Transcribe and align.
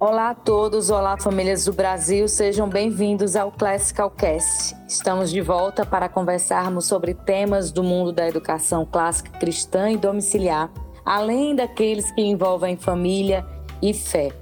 Olá 0.00 0.30
a 0.30 0.34
todos, 0.34 0.88
olá 0.88 1.18
famílias 1.18 1.66
do 1.66 1.74
Brasil, 1.74 2.26
sejam 2.26 2.66
bem-vindos 2.66 3.36
ao 3.36 3.52
Classical 3.52 4.10
Cast. 4.10 4.74
Estamos 4.88 5.30
de 5.30 5.42
volta 5.42 5.84
para 5.84 6.08
conversarmos 6.08 6.86
sobre 6.86 7.12
temas 7.12 7.70
do 7.70 7.82
mundo 7.82 8.10
da 8.10 8.26
educação 8.26 8.86
clássica 8.90 9.38
cristã 9.38 9.90
e 9.90 9.98
domiciliar, 9.98 10.72
além 11.04 11.54
daqueles 11.54 12.10
que 12.12 12.22
envolvem 12.22 12.78
família 12.78 13.46
e 13.82 13.92
fé. 13.92 14.32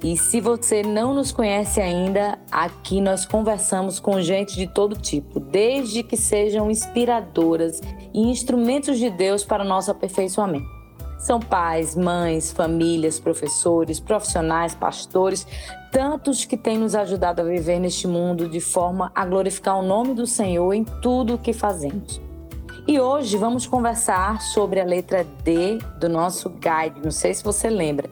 E 0.00 0.16
se 0.16 0.40
você 0.40 0.84
não 0.84 1.12
nos 1.12 1.32
conhece 1.32 1.80
ainda, 1.80 2.38
aqui 2.48 3.00
nós 3.00 3.26
conversamos 3.26 3.98
com 3.98 4.22
gente 4.22 4.54
de 4.54 4.68
todo 4.68 4.94
tipo, 4.94 5.40
desde 5.40 6.04
que 6.04 6.16
sejam 6.16 6.70
inspiradoras 6.70 7.80
e 8.14 8.20
instrumentos 8.30 8.96
de 8.96 9.10
Deus 9.10 9.42
para 9.44 9.64
o 9.64 9.66
nosso 9.66 9.90
aperfeiçoamento. 9.90 10.79
São 11.20 11.38
pais, 11.38 11.94
mães, 11.94 12.50
famílias, 12.50 13.20
professores, 13.20 14.00
profissionais, 14.00 14.74
pastores, 14.74 15.46
tantos 15.92 16.46
que 16.46 16.56
têm 16.56 16.78
nos 16.78 16.94
ajudado 16.94 17.42
a 17.42 17.44
viver 17.44 17.78
neste 17.78 18.06
mundo 18.06 18.48
de 18.48 18.58
forma 18.58 19.12
a 19.14 19.26
glorificar 19.26 19.78
o 19.78 19.82
nome 19.82 20.14
do 20.14 20.26
Senhor 20.26 20.72
em 20.72 20.82
tudo 20.82 21.34
o 21.34 21.38
que 21.38 21.52
fazemos. 21.52 22.20
E 22.88 22.98
hoje 22.98 23.36
vamos 23.36 23.66
conversar 23.66 24.40
sobre 24.40 24.80
a 24.80 24.84
letra 24.84 25.22
D 25.44 25.78
do 26.00 26.08
nosso 26.08 26.48
guide. 26.48 27.00
Não 27.04 27.10
sei 27.10 27.34
se 27.34 27.44
você 27.44 27.68
lembra. 27.68 28.08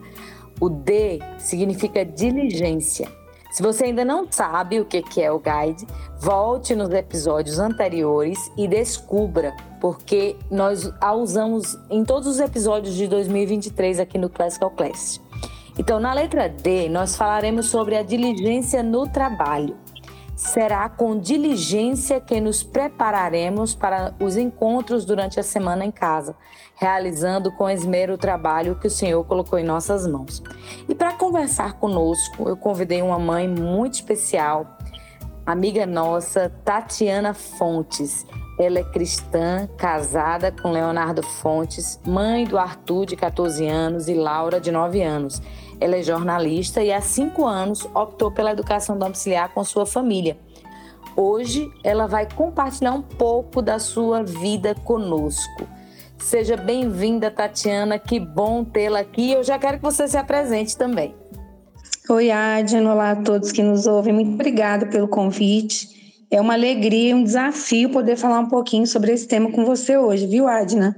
O 0.61 0.69
D 0.69 1.19
significa 1.39 2.05
diligência. 2.05 3.09
Se 3.51 3.63
você 3.63 3.85
ainda 3.85 4.05
não 4.05 4.31
sabe 4.31 4.79
o 4.79 4.85
que 4.85 5.03
é 5.19 5.31
o 5.31 5.39
guide, 5.39 5.87
volte 6.19 6.75
nos 6.75 6.91
episódios 6.91 7.57
anteriores 7.57 8.51
e 8.55 8.67
descubra, 8.67 9.55
porque 9.79 10.35
nós 10.49 10.91
a 10.99 11.13
usamos 11.13 11.77
em 11.89 12.03
todos 12.03 12.27
os 12.27 12.39
episódios 12.39 12.95
de 12.95 13.07
2023 13.07 13.99
aqui 13.99 14.17
no 14.17 14.29
Classical 14.29 14.71
Class. 14.71 15.21
Então, 15.77 15.99
na 15.99 16.13
letra 16.13 16.49
D, 16.49 16.89
nós 16.89 17.15
falaremos 17.15 17.67
sobre 17.67 17.95
a 17.95 18.03
diligência 18.03 18.83
no 18.83 19.07
trabalho 19.07 19.77
será 20.39 20.87
com 20.87 21.19
diligência 21.19 22.21
que 22.21 22.39
nos 22.39 22.63
prepararemos 22.63 23.75
para 23.75 24.15
os 24.21 24.37
encontros 24.37 25.03
durante 25.03 25.37
a 25.37 25.43
semana 25.43 25.83
em 25.83 25.91
casa, 25.91 26.33
realizando 26.77 27.51
com 27.51 27.69
esmero 27.69 28.13
o 28.13 28.17
trabalho 28.17 28.79
que 28.79 28.87
o 28.87 28.89
Senhor 28.89 29.21
colocou 29.25 29.59
em 29.59 29.65
nossas 29.65 30.07
mãos. 30.07 30.41
E 30.87 30.95
para 30.95 31.11
conversar 31.11 31.73
conosco, 31.73 32.47
eu 32.47 32.55
convidei 32.55 33.01
uma 33.01 33.19
mãe 33.19 33.49
muito 33.49 33.95
especial, 33.95 34.77
amiga 35.45 35.85
nossa, 35.85 36.49
Tatiana 36.63 37.33
Fontes. 37.33 38.25
Ela 38.59 38.79
é 38.79 38.83
cristã, 38.83 39.69
casada 39.77 40.51
com 40.51 40.69
Leonardo 40.69 41.23
Fontes, 41.23 41.97
mãe 42.05 42.43
do 42.43 42.57
Arthur, 42.57 43.05
de 43.05 43.15
14 43.15 43.65
anos, 43.65 44.09
e 44.09 44.13
Laura, 44.13 44.59
de 44.59 44.69
9 44.69 45.01
anos. 45.01 45.41
Ela 45.79 45.95
é 45.95 46.03
jornalista 46.03 46.83
e 46.83 46.91
há 46.91 46.99
cinco 46.99 47.45
anos 47.45 47.87
optou 47.95 48.29
pela 48.29 48.51
educação 48.51 48.97
domiciliar 48.97 49.53
com 49.53 49.63
sua 49.63 49.85
família. 49.85 50.37
Hoje 51.15 51.71
ela 51.85 52.05
vai 52.05 52.27
compartilhar 52.29 52.91
um 52.91 53.01
pouco 53.01 53.61
da 53.61 53.79
sua 53.79 54.23
vida 54.23 54.75
conosco. 54.75 55.65
Seja 56.17 56.57
bem-vinda, 56.57 57.31
Tatiana. 57.31 57.97
Que 57.97 58.19
bom 58.19 58.65
tê-la 58.65 58.99
aqui. 58.99 59.31
Eu 59.31 59.41
já 59.41 59.57
quero 59.57 59.77
que 59.77 59.83
você 59.83 60.05
se 60.05 60.17
apresente 60.17 60.77
também. 60.77 61.15
Oi, 62.09 62.29
Adina. 62.29 62.91
Olá 62.91 63.11
a 63.11 63.15
todos 63.15 63.53
que 63.53 63.63
nos 63.63 63.85
ouvem. 63.85 64.13
Muito 64.13 64.33
obrigada 64.33 64.85
pelo 64.85 65.07
convite. 65.07 65.98
É 66.31 66.39
uma 66.39 66.53
alegria, 66.53 67.15
um 67.15 67.23
desafio 67.23 67.89
poder 67.89 68.15
falar 68.15 68.39
um 68.39 68.47
pouquinho 68.47 68.85
sobre 68.85 69.11
esse 69.11 69.27
tema 69.27 69.51
com 69.51 69.65
você 69.65 69.97
hoje, 69.97 70.27
viu, 70.27 70.47
Adna? 70.47 70.95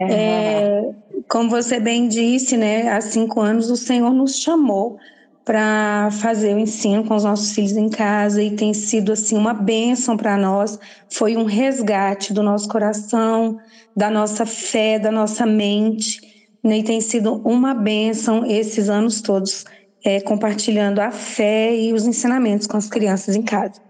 É, 0.00 0.12
é 0.12 0.92
como 1.28 1.48
você 1.48 1.78
bem 1.80 2.08
disse, 2.08 2.56
né, 2.56 2.90
há 2.90 3.00
cinco 3.00 3.40
anos 3.40 3.70
o 3.70 3.76
Senhor 3.76 4.12
nos 4.12 4.36
chamou 4.36 4.98
para 5.44 6.10
fazer 6.20 6.54
o 6.54 6.58
ensino 6.58 7.04
com 7.04 7.14
os 7.14 7.24
nossos 7.24 7.52
filhos 7.52 7.76
em 7.76 7.88
casa 7.88 8.42
e 8.42 8.54
tem 8.54 8.74
sido 8.74 9.12
assim 9.12 9.36
uma 9.36 9.54
bênção 9.54 10.16
para 10.16 10.36
nós. 10.36 10.78
Foi 11.10 11.36
um 11.36 11.44
resgate 11.44 12.32
do 12.32 12.42
nosso 12.42 12.68
coração, 12.68 13.58
da 13.96 14.10
nossa 14.10 14.44
fé, 14.44 14.98
da 14.98 15.10
nossa 15.10 15.46
mente, 15.46 16.20
né, 16.62 16.78
e 16.78 16.82
tem 16.82 17.00
sido 17.00 17.40
uma 17.44 17.74
bênção 17.74 18.44
esses 18.44 18.88
anos 18.88 19.20
todos 19.20 19.64
é, 20.04 20.20
compartilhando 20.20 21.00
a 21.00 21.10
fé 21.10 21.74
e 21.74 21.92
os 21.92 22.06
ensinamentos 22.06 22.66
com 22.66 22.76
as 22.76 22.88
crianças 22.88 23.34
em 23.36 23.42
casa. 23.42 23.80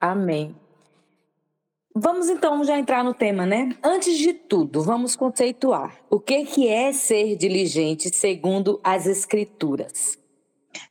Amém. 0.00 0.54
Vamos 1.98 2.28
então 2.28 2.62
já 2.62 2.78
entrar 2.78 3.02
no 3.02 3.14
tema, 3.14 3.46
né? 3.46 3.70
Antes 3.82 4.18
de 4.18 4.34
tudo, 4.34 4.82
vamos 4.82 5.16
conceituar 5.16 5.96
o 6.10 6.20
que, 6.20 6.44
que 6.44 6.68
é 6.68 6.92
ser 6.92 7.36
diligente 7.36 8.14
segundo 8.14 8.78
as 8.84 9.06
Escrituras. 9.06 10.18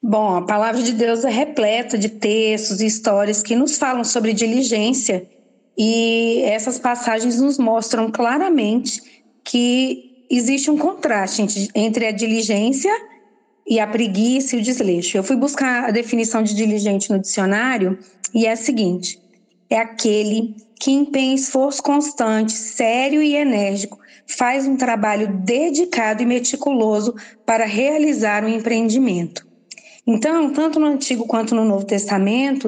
Bom, 0.02 0.36
a 0.36 0.42
palavra 0.42 0.82
de 0.82 0.94
Deus 0.94 1.24
é 1.24 1.30
repleta 1.30 1.96
de 1.96 2.10
textos 2.10 2.82
e 2.82 2.88
histórias 2.88 3.44
que 3.44 3.56
nos 3.56 3.78
falam 3.78 4.04
sobre 4.04 4.34
diligência 4.34 5.30
e 5.78 6.42
essas 6.44 6.80
passagens 6.80 7.40
nos 7.40 7.60
mostram 7.60 8.10
claramente 8.10 9.02
que 9.44 10.26
existe 10.30 10.72
um 10.72 10.78
contraste 10.78 11.70
entre 11.76 12.08
a 12.08 12.12
diligência 12.12 12.92
e 13.68 13.80
a 13.80 13.88
preguiça 13.88 14.56
e 14.56 14.60
o 14.60 14.62
desleixo. 14.62 15.18
Eu 15.18 15.24
fui 15.24 15.36
buscar 15.36 15.86
a 15.86 15.92
definição 15.92 16.44
de 16.44 16.54
diligente 16.54 17.10
no 17.10 17.20
dicionário 17.20 17.98
e 18.34 18.46
é 18.46 18.52
a 18.52 18.56
seguinte: 18.56 19.20
é 19.70 19.78
aquele 19.78 20.56
que 20.80 20.92
empenha 20.92 21.36
esforço 21.36 21.82
constante, 21.82 22.52
sério 22.52 23.22
e 23.22 23.36
enérgico, 23.36 23.98
faz 24.28 24.68
um 24.68 24.76
trabalho 24.76 25.40
dedicado 25.40 26.22
e 26.22 26.26
meticuloso 26.26 27.16
para 27.46 27.66
realizar 27.66 28.44
um 28.44 28.50
empreendimento. 28.50 29.46
Então, 30.06 30.52
tanto 30.52 30.80
no 30.80 30.86
Antigo 30.86 31.26
quanto 31.26 31.56
no 31.56 31.66
Novo 31.66 31.86
Testamento, 31.86 32.68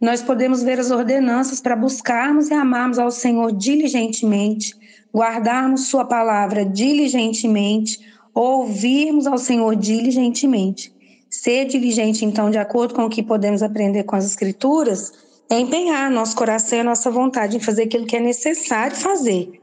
nós 0.00 0.22
podemos 0.22 0.62
ver 0.62 0.78
as 0.78 0.90
ordenanças 0.90 1.60
para 1.60 1.76
buscarmos 1.76 2.48
e 2.48 2.54
amarmos 2.54 2.98
ao 2.98 3.10
Senhor 3.10 3.52
diligentemente, 3.52 4.74
guardarmos 5.12 5.88
Sua 5.88 6.04
palavra 6.04 6.64
diligentemente, 6.64 7.98
ouvirmos 8.40 9.26
ao 9.26 9.36
Senhor 9.36 9.74
diligentemente. 9.74 10.94
Ser 11.28 11.66
diligente, 11.66 12.24
então, 12.24 12.50
de 12.50 12.58
acordo 12.58 12.94
com 12.94 13.04
o 13.04 13.10
que 13.10 13.22
podemos 13.22 13.62
aprender 13.62 14.04
com 14.04 14.16
as 14.16 14.24
Escrituras, 14.24 15.12
é 15.50 15.58
empenhar 15.58 16.10
nosso 16.10 16.36
coração 16.36 16.78
e 16.78 16.82
nossa 16.82 17.10
vontade 17.10 17.56
em 17.56 17.60
fazer 17.60 17.84
aquilo 17.84 18.06
que 18.06 18.16
é 18.16 18.20
necessário 18.20 18.96
fazer, 18.96 19.60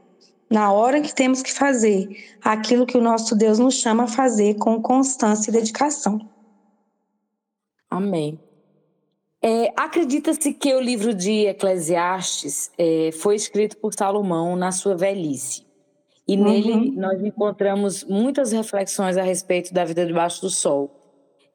na 0.50 0.70
hora 0.70 1.00
que 1.00 1.14
temos 1.14 1.42
que 1.42 1.52
fazer, 1.52 2.08
aquilo 2.42 2.86
que 2.86 2.96
o 2.96 3.00
nosso 3.00 3.34
Deus 3.34 3.58
nos 3.58 3.74
chama 3.74 4.04
a 4.04 4.08
fazer 4.08 4.54
com 4.54 4.80
constância 4.80 5.50
e 5.50 5.52
dedicação. 5.52 6.28
Amém. 7.90 8.38
É, 9.42 9.72
Acredita-se 9.76 10.52
que 10.52 10.74
o 10.74 10.80
livro 10.80 11.14
de 11.14 11.46
Eclesiastes 11.46 12.70
é, 12.76 13.10
foi 13.12 13.36
escrito 13.36 13.76
por 13.78 13.94
Salomão 13.94 14.54
na 14.54 14.70
sua 14.70 14.96
velhice. 14.96 15.65
E 16.28 16.36
uhum. 16.36 16.44
nele 16.44 16.90
nós 16.92 17.22
encontramos 17.22 18.04
muitas 18.04 18.52
reflexões 18.52 19.16
a 19.16 19.22
respeito 19.22 19.72
da 19.72 19.84
vida 19.84 20.04
debaixo 20.04 20.40
do 20.40 20.50
sol. 20.50 20.95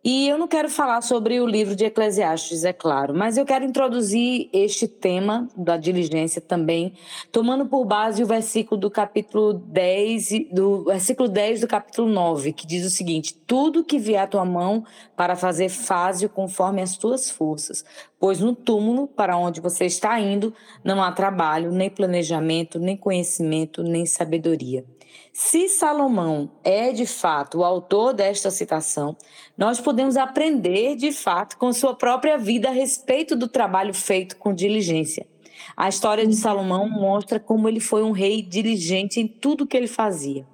E 0.03 0.27
eu 0.27 0.35
não 0.35 0.47
quero 0.47 0.67
falar 0.67 0.99
sobre 1.01 1.39
o 1.39 1.45
livro 1.45 1.75
de 1.75 1.85
Eclesiastes, 1.85 2.63
é 2.63 2.73
claro, 2.73 3.13
mas 3.13 3.37
eu 3.37 3.45
quero 3.45 3.63
introduzir 3.63 4.49
este 4.51 4.87
tema 4.87 5.47
da 5.55 5.77
diligência 5.77 6.41
também, 6.41 6.93
tomando 7.31 7.67
por 7.67 7.85
base 7.85 8.23
o 8.23 8.25
versículo 8.25 8.81
do 8.81 8.89
capítulo 8.89 9.53
10, 9.53 10.49
do 10.51 10.85
versículo 10.85 11.29
10 11.29 11.61
do 11.61 11.67
capítulo 11.67 12.09
9, 12.09 12.51
que 12.51 12.65
diz 12.65 12.83
o 12.83 12.89
seguinte: 12.89 13.35
Tudo 13.45 13.83
que 13.83 13.99
vier 13.99 14.23
à 14.23 14.25
tua 14.25 14.43
mão 14.43 14.83
para 15.15 15.35
fazer, 15.35 15.69
faze-o 15.69 16.29
conforme 16.29 16.81
as 16.81 16.97
tuas 16.97 17.29
forças, 17.29 17.85
pois 18.19 18.39
no 18.39 18.55
túmulo 18.55 19.07
para 19.07 19.37
onde 19.37 19.61
você 19.61 19.85
está 19.85 20.19
indo 20.19 20.51
não 20.83 21.03
há 21.03 21.11
trabalho, 21.11 21.71
nem 21.71 21.91
planejamento, 21.91 22.79
nem 22.79 22.97
conhecimento, 22.97 23.83
nem 23.83 24.07
sabedoria. 24.07 24.83
Se 25.33 25.69
Salomão 25.69 26.51
é 26.63 26.91
de 26.91 27.05
fato 27.05 27.59
o 27.59 27.63
autor 27.63 28.13
desta 28.13 28.51
citação, 28.51 29.15
nós 29.57 29.79
podemos 29.79 30.17
aprender 30.17 30.95
de 30.95 31.11
fato 31.11 31.57
com 31.57 31.71
sua 31.71 31.95
própria 31.95 32.37
vida 32.37 32.69
a 32.69 32.71
respeito 32.71 33.35
do 33.35 33.47
trabalho 33.47 33.93
feito 33.93 34.35
com 34.37 34.53
diligência. 34.53 35.25
A 35.75 35.87
história 35.87 36.25
de 36.25 36.35
Salomão 36.35 36.89
mostra 36.89 37.39
como 37.39 37.69
ele 37.69 37.79
foi 37.79 38.03
um 38.03 38.11
rei 38.11 38.41
diligente 38.41 39.19
em 39.19 39.27
tudo 39.27 39.67
que 39.67 39.77
ele 39.77 39.87
fazia. 39.87 40.45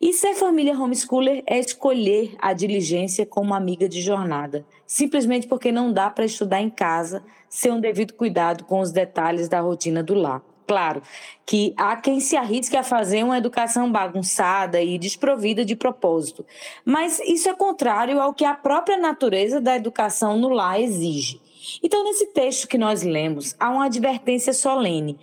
E 0.00 0.12
ser 0.12 0.34
família 0.34 0.78
homeschooler 0.78 1.42
é 1.44 1.58
escolher 1.58 2.36
a 2.38 2.52
diligência 2.52 3.26
como 3.26 3.52
amiga 3.52 3.88
de 3.88 4.00
jornada, 4.00 4.64
simplesmente 4.86 5.48
porque 5.48 5.72
não 5.72 5.92
dá 5.92 6.08
para 6.08 6.24
estudar 6.24 6.60
em 6.60 6.70
casa 6.70 7.24
sem 7.48 7.72
um 7.72 7.80
devido 7.80 8.14
cuidado 8.14 8.64
com 8.64 8.80
os 8.80 8.92
detalhes 8.92 9.48
da 9.48 9.60
rotina 9.60 10.02
do 10.02 10.14
lar. 10.14 10.40
Claro 10.68 11.02
que 11.46 11.72
há 11.78 11.96
quem 11.96 12.20
se 12.20 12.36
arrisque 12.36 12.76
a 12.76 12.82
fazer 12.82 13.24
uma 13.24 13.38
educação 13.38 13.90
bagunçada 13.90 14.82
e 14.82 14.98
desprovida 14.98 15.64
de 15.64 15.74
propósito, 15.74 16.44
mas 16.84 17.18
isso 17.20 17.48
é 17.48 17.54
contrário 17.54 18.20
ao 18.20 18.34
que 18.34 18.44
a 18.44 18.52
própria 18.52 18.98
natureza 18.98 19.62
da 19.62 19.74
educação 19.74 20.36
no 20.36 20.50
lar 20.50 20.78
exige. 20.78 21.40
Então, 21.82 22.04
nesse 22.04 22.26
texto 22.26 22.68
que 22.68 22.76
nós 22.76 23.02
lemos, 23.02 23.56
há 23.58 23.70
uma 23.70 23.86
advertência 23.86 24.52
solene. 24.52 25.18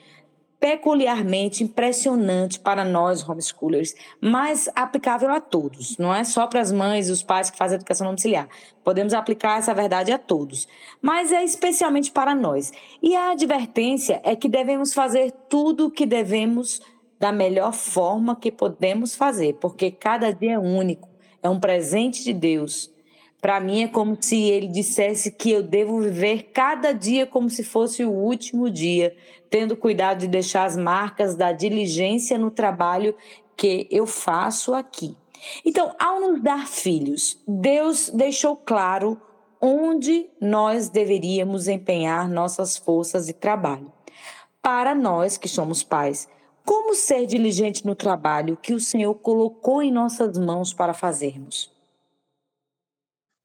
Peculiarmente 0.59 1.63
impressionante 1.63 2.59
para 2.59 2.83
nós 2.83 3.27
homeschoolers, 3.27 3.93
mas 4.21 4.69
aplicável 4.75 5.29
a 5.31 5.39
todos, 5.39 5.97
não 5.97 6.13
é 6.13 6.23
só 6.23 6.47
para 6.47 6.61
as 6.61 6.71
mães 6.71 7.09
e 7.09 7.11
os 7.11 7.21
pais 7.21 7.49
que 7.49 7.57
fazem 7.57 7.75
educação 7.75 8.07
domiciliar. 8.07 8.47
Podemos 8.83 9.13
aplicar 9.13 9.59
essa 9.59 9.73
verdade 9.73 10.11
a 10.11 10.17
todos, 10.17 10.67
mas 11.01 11.31
é 11.31 11.43
especialmente 11.43 12.11
para 12.11 12.33
nós. 12.33 12.71
E 13.01 13.15
a 13.15 13.31
advertência 13.31 14.21
é 14.23 14.35
que 14.35 14.47
devemos 14.47 14.93
fazer 14.93 15.31
tudo 15.49 15.87
o 15.87 15.91
que 15.91 16.05
devemos 16.05 16.81
da 17.19 17.31
melhor 17.31 17.73
forma 17.73 18.35
que 18.35 18.51
podemos 18.51 19.15
fazer, 19.15 19.53
porque 19.55 19.91
cada 19.91 20.31
dia 20.31 20.53
é 20.53 20.59
único, 20.59 21.09
é 21.41 21.49
um 21.49 21.59
presente 21.59 22.23
de 22.23 22.33
Deus. 22.33 22.93
Para 23.45 23.59
mim 23.59 23.83
é 23.83 23.87
como 23.87 24.17
se 24.19 24.41
ele 24.41 24.67
dissesse 24.67 25.29
que 25.29 25.51
eu 25.51 25.61
devo 25.61 26.01
viver 26.01 26.49
cada 26.51 26.91
dia 26.91 27.27
como 27.27 27.47
se 27.47 27.63
fosse 27.63 28.03
o 28.03 28.09
último 28.09 28.71
dia, 28.71 29.15
tendo 29.51 29.77
cuidado 29.77 30.21
de 30.21 30.27
deixar 30.27 30.65
as 30.65 30.75
marcas 30.75 31.35
da 31.35 31.51
diligência 31.51 32.39
no 32.39 32.49
trabalho 32.49 33.15
que 33.55 33.87
eu 33.91 34.07
faço 34.07 34.73
aqui. 34.73 35.15
Então, 35.63 35.93
ao 35.99 36.19
nos 36.19 36.41
dar 36.41 36.67
filhos, 36.67 37.39
Deus 37.47 38.09
deixou 38.09 38.55
claro 38.55 39.21
onde 39.61 40.27
nós 40.41 40.89
deveríamos 40.89 41.67
empenhar 41.67 42.27
nossas 42.27 42.75
forças 42.75 43.29
e 43.29 43.33
trabalho. 43.33 43.93
Para 44.59 44.95
nós 44.95 45.37
que 45.37 45.47
somos 45.47 45.83
pais, 45.83 46.27
como 46.65 46.95
ser 46.95 47.27
diligente 47.27 47.85
no 47.85 47.93
trabalho 47.93 48.57
que 48.59 48.73
o 48.73 48.79
Senhor 48.79 49.13
colocou 49.13 49.83
em 49.83 49.91
nossas 49.91 50.35
mãos 50.35 50.73
para 50.73 50.95
fazermos? 50.95 51.74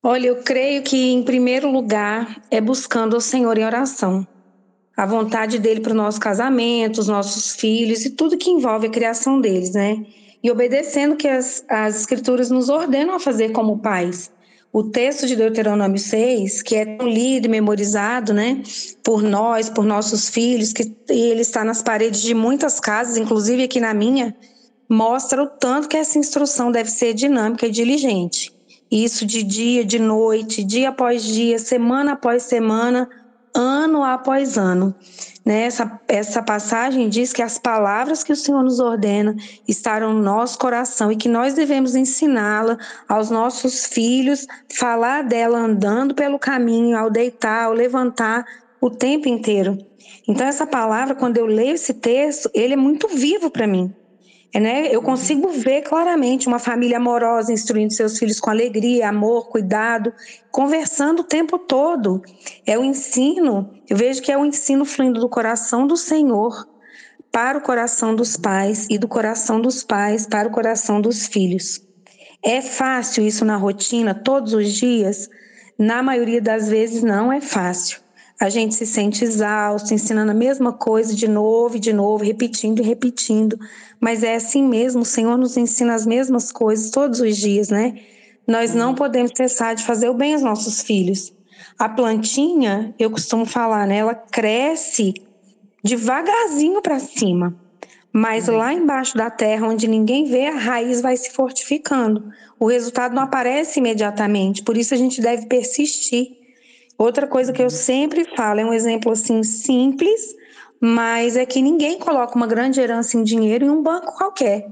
Olha, 0.03 0.29
eu 0.29 0.37
creio 0.37 0.83
que, 0.83 1.13
em 1.13 1.23
primeiro 1.23 1.71
lugar, 1.71 2.43
é 2.51 2.59
buscando 2.61 3.17
o 3.17 3.21
Senhor 3.21 3.59
em 3.59 3.65
oração. 3.65 4.27
A 4.97 5.05
vontade 5.05 5.59
dele 5.59 5.81
para 5.81 5.93
o 5.93 5.97
nosso 5.97 6.19
casamento, 6.19 7.01
os 7.01 7.09
nossos 7.09 7.55
filhos 7.55 8.05
e 8.07 8.11
tudo 8.11 8.39
que 8.39 8.51
envolve 8.51 8.87
a 8.87 8.91
criação 8.91 9.41
deles, 9.41 9.73
né? 9.73 10.05
E 10.43 10.51
obedecendo 10.51 11.17
que 11.17 11.29
as, 11.29 11.63
as 11.69 12.01
Escrituras 12.01 12.51
nos 12.51 12.71
ordenam 12.71 13.15
a 13.15 13.21
fazer 13.21 13.51
como 13.51 13.79
pais 13.79 14.31
o 14.73 14.85
texto 14.85 15.27
de 15.27 15.35
Deuteronômio 15.35 15.99
6, 15.99 16.63
que 16.63 16.77
é 16.77 16.97
tão 16.97 17.09
lido 17.09 17.47
e 17.47 17.51
memorizado, 17.51 18.33
né, 18.33 18.63
por 19.03 19.23
nós, 19.23 19.69
por 19.69 19.85
nossos 19.85 20.29
filhos, 20.29 20.73
que 20.73 20.95
ele 21.09 21.41
está 21.41 21.65
nas 21.65 21.83
paredes 21.83 22.23
de 22.23 22.35
muitas 22.35 22.79
casas, 22.79 23.17
inclusive 23.17 23.65
aqui 23.65 23.81
na 23.81 23.93
minha, 23.93 24.35
mostra 24.89 25.43
o 25.43 25.47
tanto 25.47 25.89
que 25.89 25.97
essa 25.97 26.19
instrução 26.19 26.71
deve 26.71 26.91
ser 26.91 27.15
dinâmica 27.15 27.67
e 27.67 27.71
diligente. 27.71 28.53
Isso 28.91 29.25
de 29.25 29.43
dia, 29.43 29.85
de 29.85 29.99
noite, 29.99 30.65
dia 30.65 30.89
após 30.89 31.23
dia, 31.23 31.59
semana 31.59 32.13
após 32.13 32.43
semana, 32.43 33.09
ano 33.55 34.03
após 34.03 34.59
ano. 34.59 34.95
Né? 35.45 35.63
Essa, 35.63 36.01
essa 36.09 36.43
passagem 36.43 37.09
diz 37.09 37.33
que 37.33 37.43
as 37.43 37.59
palavras 37.59 38.23
que 38.25 38.33
o 38.33 38.37
Senhor 38.37 38.63
nos 38.63 38.81
ordena 38.81 39.35
estarão 39.67 40.13
no 40.13 40.23
nosso 40.23 40.59
coração 40.59 41.11
e 41.11 41.17
que 41.17 41.29
nós 41.29 41.55
devemos 41.55 41.95
ensiná-la 41.95 42.79
aos 43.09 43.31
nossos 43.31 43.87
filhos, 43.87 44.47
falar 44.69 45.23
dela 45.23 45.59
andando 45.59 46.15
pelo 46.15 46.39
caminho, 46.39 46.97
ao 46.97 47.11
deitar, 47.11 47.65
ao 47.65 47.73
levantar, 47.73 48.45
o 48.81 48.91
tempo 48.91 49.29
inteiro. 49.29 49.79
Então, 50.27 50.47
essa 50.47 50.67
palavra, 50.67 51.15
quando 51.15 51.37
eu 51.37 51.47
leio 51.47 51.75
esse 51.75 51.95
texto, 51.95 52.51
ele 52.55 52.75
é 52.75 52.77
muito 52.77 53.09
vivo 53.09 53.51
para 53.51 53.67
mim. 53.67 53.95
É, 54.53 54.59
né? 54.59 54.89
Eu 54.95 55.01
consigo 55.01 55.49
ver 55.49 55.83
claramente 55.83 56.49
uma 56.49 56.59
família 56.59 56.97
amorosa 56.97 57.53
instruindo 57.53 57.93
seus 57.93 58.19
filhos 58.19 58.41
com 58.41 58.51
alegria, 58.51 59.09
amor, 59.09 59.49
cuidado, 59.49 60.13
conversando 60.51 61.21
o 61.21 61.25
tempo 61.25 61.59
todo. 61.59 62.21
É 62.67 62.77
o 62.77 62.85
ensino, 62.85 63.71
eu 63.89 63.97
vejo 63.97 64.21
que 64.21 64.33
é 64.33 64.37
o 64.37 64.45
ensino 64.45 64.85
fluindo 64.85 65.21
do 65.21 65.29
coração 65.29 65.87
do 65.87 65.97
Senhor 65.97 66.67
para 67.31 67.59
o 67.59 67.61
coração 67.61 68.15
dos 68.15 68.37
pais 68.37 68.89
e 68.91 68.99
do 68.99 69.07
coração 69.07 69.61
dos 69.61 69.85
pais 69.85 70.27
para 70.27 70.49
o 70.49 70.51
coração 70.51 71.01
dos 71.01 71.29
filhos. 71.29 71.81
É 72.43 72.61
fácil 72.61 73.25
isso 73.25 73.45
na 73.45 73.57
rotina, 73.57 74.15
todos 74.15 74.53
os 74.53 74.73
dias? 74.73 75.29
Na 75.79 76.03
maioria 76.03 76.43
das 76.43 76.69
vezes, 76.69 77.03
não 77.03 77.33
é 77.33 77.41
fácil 77.41 78.01
a 78.41 78.49
gente 78.49 78.75
se 78.75 78.87
sente 78.87 79.23
exausto, 79.23 79.93
ensinando 79.93 80.31
a 80.31 80.35
mesma 80.35 80.73
coisa 80.73 81.15
de 81.15 81.29
novo 81.29 81.77
e 81.77 81.79
de 81.79 81.93
novo, 81.93 82.25
repetindo 82.25 82.81
e 82.81 82.83
repetindo. 82.83 83.61
Mas 84.01 84.23
é 84.23 84.35
assim 84.35 84.67
mesmo, 84.67 85.03
o 85.03 85.05
Senhor 85.05 85.37
nos 85.37 85.59
ensina 85.59 85.95
as 85.95 86.07
mesmas 86.07 86.51
coisas 86.51 86.91
todos 86.91 87.21
os 87.21 87.37
dias, 87.37 87.69
né? 87.69 88.01
Nós 88.49 88.75
não 88.75 88.95
podemos 88.95 89.33
cessar 89.37 89.75
de 89.75 89.85
fazer 89.85 90.09
o 90.09 90.15
bem 90.15 90.33
aos 90.33 90.43
nossos 90.43 90.81
filhos. 90.81 91.31
A 91.79 91.87
plantinha, 91.87 92.95
eu 92.99 93.11
costumo 93.11 93.45
falar, 93.45 93.87
né? 93.87 93.99
Ela 93.99 94.15
cresce 94.15 95.13
devagarzinho 95.85 96.81
para 96.81 96.99
cima. 96.99 97.55
Mas 98.11 98.49
lá 98.49 98.73
embaixo 98.73 99.19
da 99.19 99.29
terra, 99.29 99.69
onde 99.69 99.87
ninguém 99.87 100.25
vê, 100.25 100.47
a 100.47 100.57
raiz 100.57 101.03
vai 101.03 101.17
se 101.17 101.31
fortificando. 101.31 102.33
O 102.59 102.67
resultado 102.67 103.15
não 103.15 103.23
aparece 103.23 103.81
imediatamente, 103.81 104.63
por 104.63 104.79
isso 104.79 104.95
a 104.95 104.97
gente 104.97 105.21
deve 105.21 105.45
persistir 105.45 106.40
Outra 107.01 107.27
coisa 107.27 107.51
que 107.51 107.63
eu 107.63 107.71
sempre 107.71 108.27
falo, 108.37 108.61
é 108.61 108.65
um 108.67 108.75
exemplo 108.75 109.11
assim 109.11 109.43
simples, 109.43 110.37
mas 110.79 111.35
é 111.35 111.47
que 111.47 111.63
ninguém 111.63 111.99
coloca 111.99 112.37
uma 112.37 112.47
grande 112.47 112.79
herança 112.79 113.17
em 113.17 113.25
dinheiro 113.25 113.65
em 113.65 113.71
um 113.71 113.83
banco 113.83 114.15
qualquer. 114.19 114.69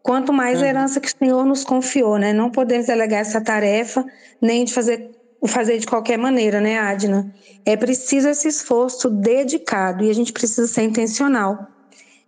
Quanto 0.00 0.32
mais 0.32 0.58
a 0.58 0.60
uhum. 0.60 0.68
herança 0.68 1.00
que 1.00 1.08
o 1.08 1.18
Senhor 1.18 1.44
nos 1.44 1.64
confiou, 1.64 2.18
né? 2.18 2.32
Não 2.32 2.52
podemos 2.52 2.86
delegar 2.86 3.18
essa 3.18 3.40
tarefa, 3.40 4.06
nem 4.40 4.64
de 4.64 4.72
fazer 4.72 5.10
fazer 5.44 5.78
de 5.78 5.88
qualquer 5.88 6.16
maneira, 6.16 6.60
né, 6.60 6.78
Adna? 6.78 7.34
É 7.64 7.76
preciso 7.76 8.28
esse 8.28 8.46
esforço 8.46 9.10
dedicado 9.10 10.04
e 10.04 10.10
a 10.10 10.14
gente 10.14 10.32
precisa 10.32 10.68
ser 10.68 10.82
intencional. 10.82 11.66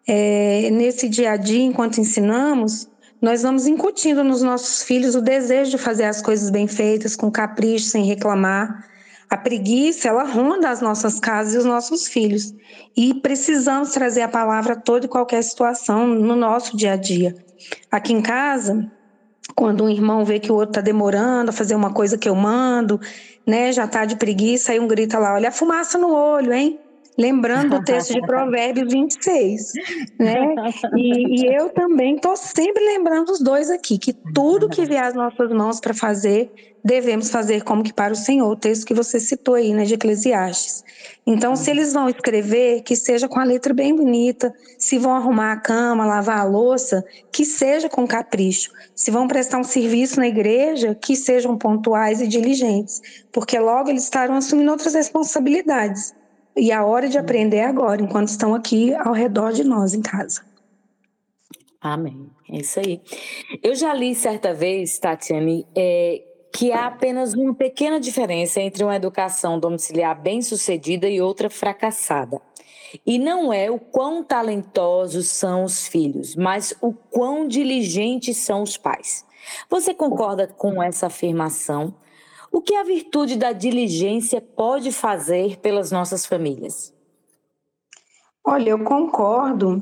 É, 0.05 0.69
nesse 0.73 1.09
dia 1.09 1.31
a 1.31 1.37
dia, 1.37 1.63
enquanto 1.63 2.01
ensinamos, 2.01 2.89
nós 3.23 3.43
vamos 3.43 3.69
incutindo 3.69 4.25
nos 4.25 4.43
nossos 4.43 4.83
filhos 4.83 5.15
o 5.15 5.23
desejo 5.23 5.71
de 5.71 5.79
fazer 5.79 6.07
as 6.07 6.21
coisas 6.21 6.51
bem 6.51 6.67
feitas, 6.67 7.15
com 7.15 7.31
capricho, 7.31 7.87
sem 7.87 8.05
reclamar. 8.05 8.89
A 9.31 9.37
preguiça, 9.37 10.09
ela 10.09 10.25
ronda 10.25 10.71
as 10.71 10.81
nossas 10.81 11.21
casas 11.21 11.55
e 11.55 11.59
os 11.59 11.65
nossos 11.65 12.07
filhos. 12.09 12.55
E 12.97 13.13
precisamos 13.15 13.91
trazer 13.91 14.23
a 14.23 14.29
palavra 14.29 14.73
a 14.73 14.77
toda 14.77 15.05
e 15.05 15.09
qualquer 15.09 15.43
situação 15.43 16.07
no 16.07 16.35
nosso 16.35 16.77
dia 16.77 16.93
a 16.93 16.97
dia. 16.97 17.37
Aqui 17.91 18.13
em 18.13 18.23
casa, 18.23 18.91
quando 19.55 19.85
um 19.85 19.89
irmão 19.89 20.25
vê 20.25 20.39
que 20.39 20.51
o 20.51 20.55
outro 20.55 20.71
está 20.71 20.81
demorando 20.81 21.51
a 21.51 21.53
fazer 21.53 21.75
uma 21.75 21.93
coisa 21.93 22.17
que 22.17 22.29
eu 22.29 22.35
mando, 22.35 23.01
né, 23.47 23.73
já 23.73 23.85
está 23.85 24.05
de 24.05 24.17
preguiça, 24.17 24.73
aí 24.73 24.81
um 24.81 24.89
grita 24.89 25.19
lá, 25.19 25.35
olha 25.35 25.49
a 25.49 25.53
fumaça 25.53 25.99
no 25.99 26.13
olho, 26.15 26.53
hein? 26.53 26.81
Lembrando 27.19 27.77
o 27.77 27.83
texto 27.83 28.15
de 28.15 28.21
Provérbios 28.25 28.93
26, 28.93 29.73
né? 30.19 30.55
E, 30.97 31.43
e 31.43 31.55
eu 31.55 31.69
também 31.71 32.15
estou 32.15 32.37
sempre 32.37 32.85
lembrando 32.85 33.31
os 33.31 33.41
dois 33.41 33.71
aqui, 33.71 33.99
que 33.99 34.13
tudo 34.13 34.69
que 34.69 34.87
vier 34.87 35.03
às 35.03 35.15
nossas 35.15 35.51
mãos 35.51 35.81
para 35.81 35.93
fazer, 35.93 36.51
devemos 36.85 37.31
fazer 37.31 37.65
como 37.65 37.83
que 37.83 37.93
para 37.93 38.13
o 38.13 38.17
Senhor, 38.17 38.49
o 38.49 38.57
texto 38.57 38.87
que 38.87 38.95
você 38.95 39.19
citou 39.19 39.57
aí, 39.57 39.75
né, 39.75 39.85
de 39.85 39.95
Eclesiastes. 39.95 40.85
Então, 41.27 41.57
se 41.57 41.71
eles 41.71 41.93
vão 41.93 42.09
escrever, 42.09 42.83
que 42.83 42.95
seja 42.95 43.29
com 43.29 43.39
a 43.41 43.45
letra 43.45 43.75
bem 43.75 43.95
bonita, 43.95 44.55
se 44.79 44.97
vão 44.97 45.15
arrumar 45.15 45.53
a 45.53 45.61
cama, 45.61 46.07
lavar 46.07 46.39
a 46.39 46.45
louça, 46.45 47.05
que 47.33 47.45
seja 47.45 47.89
com 47.89 48.07
capricho. 48.07 48.71
Se 48.95 49.11
vão 49.11 49.27
prestar 49.27 49.59
um 49.59 49.65
serviço 49.65 50.19
na 50.19 50.29
igreja, 50.29 50.95
que 50.95 51.17
sejam 51.17 51.59
pontuais 51.59 52.21
e 52.21 52.29
diligentes, 52.29 53.03
porque 53.33 53.59
logo 53.59 53.91
eles 53.91 54.05
estarão 54.05 54.37
assumindo 54.37 54.71
outras 54.71 54.95
responsabilidades. 54.95 56.15
E 56.59 56.73
a 56.73 56.85
hora 56.85 57.09
de 57.09 57.17
aprender 57.17 57.59
é 57.59 57.65
agora, 57.65 58.03
enquanto 58.03 58.29
estão 58.29 58.55
aqui 58.55 58.93
ao 58.95 59.13
redor 59.13 59.53
de 59.53 59.63
nós 59.63 59.95
em 59.95 60.03
casa. 60.03 60.43
Amém. 61.81 62.29
É 62.51 62.59
isso 62.59 62.81
aí. 62.81 63.01
Eu 63.63 63.75
já 63.75 63.95
li 63.95 64.15
certa 64.15 64.53
vez, 64.53 64.99
Tatiane, 64.99 65.65
é, 65.77 66.23
que 66.53 66.73
há 66.73 66.87
apenas 66.87 67.35
uma 67.35 67.55
pequena 67.55 68.01
diferença 68.01 68.61
entre 68.61 68.83
uma 68.83 68.97
educação 68.97 69.61
domiciliar 69.61 70.21
bem-sucedida 70.21 71.09
e 71.09 71.21
outra 71.21 71.49
fracassada. 71.49 72.41
E 73.07 73.19
não 73.19 73.53
é 73.53 73.71
o 73.71 73.79
quão 73.79 74.25
talentosos 74.25 75.29
são 75.29 75.63
os 75.63 75.87
filhos, 75.87 76.35
mas 76.35 76.75
o 76.81 76.93
quão 76.93 77.47
diligentes 77.47 78.39
são 78.39 78.63
os 78.63 78.77
pais. 78.77 79.25
Você 79.71 79.95
concorda 79.95 80.47
com 80.47 80.83
essa 80.83 81.07
afirmação? 81.07 81.95
O 82.59 82.61
que 82.61 82.75
a 82.75 82.83
virtude 82.83 83.37
da 83.37 83.53
diligência 83.53 84.41
pode 84.41 84.91
fazer 84.91 85.61
pelas 85.61 85.93
nossas 85.93 86.27
famílias? 86.27 86.93
Olha, 88.45 88.71
eu 88.71 88.83
concordo. 88.83 89.81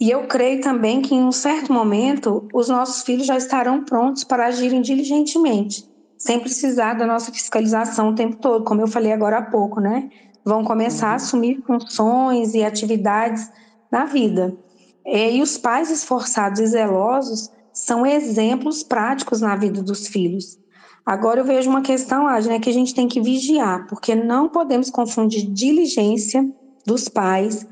E 0.00 0.10
eu 0.10 0.26
creio 0.26 0.62
também 0.62 1.02
que 1.02 1.14
em 1.14 1.22
um 1.22 1.30
certo 1.30 1.70
momento 1.70 2.48
os 2.54 2.70
nossos 2.70 3.02
filhos 3.02 3.26
já 3.26 3.36
estarão 3.36 3.84
prontos 3.84 4.24
para 4.24 4.46
agirem 4.46 4.80
diligentemente, 4.80 5.86
sem 6.16 6.40
precisar 6.40 6.94
da 6.94 7.04
nossa 7.04 7.30
fiscalização 7.30 8.08
o 8.08 8.14
tempo 8.14 8.36
todo, 8.36 8.64
como 8.64 8.80
eu 8.80 8.88
falei 8.88 9.12
agora 9.12 9.36
há 9.36 9.42
pouco, 9.42 9.78
né? 9.78 10.08
Vão 10.42 10.64
começar 10.64 11.08
a 11.08 11.10
uhum. 11.10 11.16
assumir 11.16 11.62
funções 11.66 12.54
e 12.54 12.64
atividades 12.64 13.46
na 13.92 14.06
vida. 14.06 14.56
E 15.04 15.42
os 15.42 15.58
pais 15.58 15.90
esforçados 15.90 16.60
e 16.60 16.66
zelosos 16.66 17.50
são 17.74 18.06
exemplos 18.06 18.82
práticos 18.82 19.42
na 19.42 19.54
vida 19.54 19.82
dos 19.82 20.06
filhos. 20.06 20.58
Agora 21.06 21.40
eu 21.40 21.44
vejo 21.44 21.70
uma 21.70 21.82
questão, 21.82 22.26
Adna, 22.26 22.58
que 22.58 22.68
a 22.68 22.72
gente 22.72 22.92
tem 22.92 23.06
que 23.06 23.20
vigiar, 23.20 23.86
porque 23.86 24.12
não 24.12 24.48
podemos 24.48 24.90
confundir 24.90 25.46
diligência 25.46 26.44
dos 26.84 27.08
pais 27.08 27.64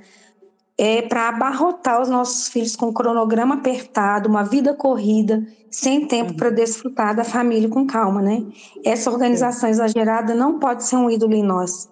é 0.77 1.03
para 1.03 1.29
abarrotar 1.29 2.03
os 2.03 2.09
nossos 2.09 2.49
filhos 2.49 2.75
com 2.75 2.87
um 2.87 2.93
cronograma 2.93 3.57
apertado, 3.57 4.29
uma 4.29 4.43
vida 4.43 4.75
corrida, 4.75 5.47
sem 5.71 6.07
tempo 6.07 6.33
uhum. 6.33 6.37
para 6.37 6.51
desfrutar 6.51 7.15
da 7.15 7.23
família 7.23 7.69
com 7.69 7.87
calma, 7.87 8.21
né? 8.21 8.45
Essa 8.85 9.11
organização 9.11 9.69
exagerada 9.69 10.35
não 10.35 10.59
pode 10.59 10.85
ser 10.85 10.97
um 10.97 11.09
ídolo 11.09 11.35
em 11.35 11.43
nós. 11.45 11.89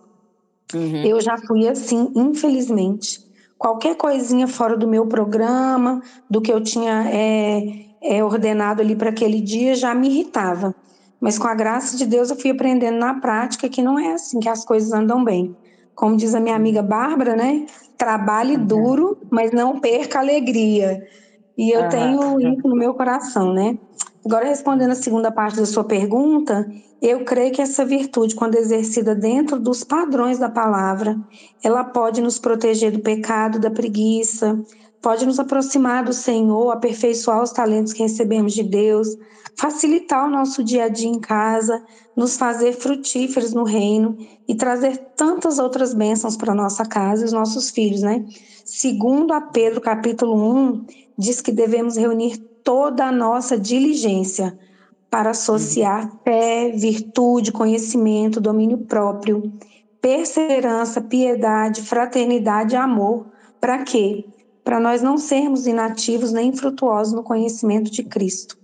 Uhum. 0.74 1.04
Eu 1.04 1.20
já 1.20 1.36
fui 1.38 1.68
assim, 1.68 2.10
infelizmente. 2.14 3.24
Qualquer 3.56 3.94
coisinha 3.96 4.48
fora 4.48 4.76
do 4.76 4.88
meu 4.88 5.06
programa, 5.06 6.02
do 6.28 6.40
que 6.40 6.52
eu 6.52 6.60
tinha 6.60 7.08
é, 7.08 7.84
é, 8.02 8.24
ordenado 8.24 8.82
ali 8.82 8.96
para 8.96 9.10
aquele 9.10 9.40
dia, 9.40 9.76
já 9.76 9.94
me 9.94 10.08
irritava. 10.08 10.74
Mas 11.22 11.38
com 11.38 11.46
a 11.46 11.54
graça 11.54 11.96
de 11.96 12.04
Deus 12.04 12.30
eu 12.30 12.36
fui 12.36 12.50
aprendendo 12.50 12.98
na 12.98 13.14
prática 13.14 13.68
que 13.68 13.80
não 13.80 13.96
é 13.96 14.12
assim 14.12 14.40
que 14.40 14.48
as 14.48 14.64
coisas 14.64 14.92
andam 14.92 15.22
bem. 15.22 15.56
Como 15.94 16.16
diz 16.16 16.34
a 16.34 16.40
minha 16.40 16.56
amiga 16.56 16.82
Bárbara, 16.82 17.36
né? 17.36 17.64
Trabalhe 17.96 18.56
uhum. 18.56 18.66
duro, 18.66 19.18
mas 19.30 19.52
não 19.52 19.78
perca 19.78 20.18
a 20.18 20.22
alegria. 20.22 21.06
E 21.56 21.70
eu 21.70 21.82
uhum. 21.82 21.88
tenho 21.88 22.40
isso 22.40 22.66
no 22.66 22.74
meu 22.74 22.92
coração, 22.94 23.52
né? 23.52 23.78
Agora, 24.26 24.46
respondendo 24.46 24.90
a 24.90 24.96
segunda 24.96 25.30
parte 25.30 25.58
da 25.58 25.66
sua 25.66 25.84
pergunta, 25.84 26.68
eu 27.00 27.24
creio 27.24 27.52
que 27.52 27.62
essa 27.62 27.84
virtude, 27.84 28.34
quando 28.34 28.56
exercida 28.56 29.14
dentro 29.14 29.60
dos 29.60 29.84
padrões 29.84 30.40
da 30.40 30.48
palavra, 30.48 31.16
ela 31.62 31.84
pode 31.84 32.20
nos 32.20 32.36
proteger 32.36 32.90
do 32.90 32.98
pecado, 32.98 33.60
da 33.60 33.70
preguiça, 33.70 34.60
pode 35.00 35.24
nos 35.24 35.38
aproximar 35.38 36.02
do 36.02 36.12
Senhor, 36.12 36.72
aperfeiçoar 36.72 37.40
os 37.40 37.52
talentos 37.52 37.92
que 37.92 38.02
recebemos 38.02 38.52
de 38.54 38.64
Deus, 38.64 39.08
facilitar 39.56 40.26
o 40.26 40.30
nosso 40.30 40.62
dia 40.62 40.84
a 40.84 40.88
dia 40.88 41.08
em 41.08 41.20
casa, 41.20 41.82
nos 42.16 42.36
fazer 42.36 42.72
frutíferos 42.72 43.52
no 43.52 43.64
reino 43.64 44.16
e 44.46 44.54
trazer 44.54 44.96
tantas 45.16 45.58
outras 45.58 45.94
bênçãos 45.94 46.36
para 46.36 46.54
nossa 46.54 46.84
casa 46.84 47.22
e 47.22 47.24
os 47.24 47.32
nossos 47.32 47.70
filhos, 47.70 48.02
né? 48.02 48.24
Segundo 48.64 49.32
a 49.32 49.40
Pedro, 49.40 49.80
capítulo 49.80 50.34
1, 50.34 50.86
diz 51.18 51.40
que 51.40 51.52
devemos 51.52 51.96
reunir 51.96 52.38
toda 52.64 53.06
a 53.06 53.12
nossa 53.12 53.58
diligência 53.58 54.58
para 55.10 55.30
associar 55.30 56.10
fé, 56.24 56.70
virtude, 56.70 57.52
conhecimento, 57.52 58.40
domínio 58.40 58.78
próprio, 58.78 59.52
perseverança, 60.00 61.00
piedade, 61.00 61.82
fraternidade 61.82 62.74
e 62.74 62.78
amor. 62.78 63.26
Para 63.60 63.84
quê? 63.84 64.24
para 64.64 64.78
nós 64.78 65.02
não 65.02 65.18
sermos 65.18 65.66
inativos 65.66 66.32
nem 66.32 66.48
infrutuosos 66.48 67.12
no 67.12 67.22
conhecimento 67.22 67.90
de 67.90 68.02
Cristo. 68.02 68.56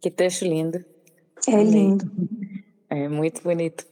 Que 0.00 0.10
texto 0.10 0.44
lindo. 0.44 0.84
É 1.48 1.62
lindo. 1.62 2.10
É 2.88 3.08
muito 3.08 3.42
bonito. 3.42 3.86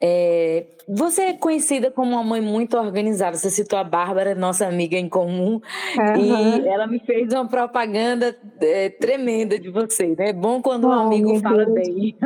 É, 0.00 0.64
você 0.88 1.22
é 1.22 1.32
conhecida 1.34 1.90
como 1.90 2.12
uma 2.12 2.24
mãe 2.24 2.40
muito 2.40 2.78
organizada. 2.78 3.36
Você 3.36 3.50
citou 3.50 3.78
a 3.78 3.84
Bárbara, 3.84 4.34
nossa 4.34 4.66
amiga 4.66 4.96
em 4.96 5.08
comum, 5.08 5.60
uhum. 5.98 6.16
e 6.18 6.66
ela 6.66 6.86
me 6.86 6.98
fez 7.00 7.30
uma 7.32 7.46
propaganda 7.46 8.34
é, 8.58 8.88
tremenda 8.88 9.58
de 9.58 9.68
você. 9.68 10.14
Né? 10.18 10.30
É 10.30 10.32
bom 10.32 10.62
quando 10.62 10.88
um 10.88 10.92
amigo 10.92 11.38
fala 11.40 11.66
Deus. 11.66 11.88
bem. 11.88 12.16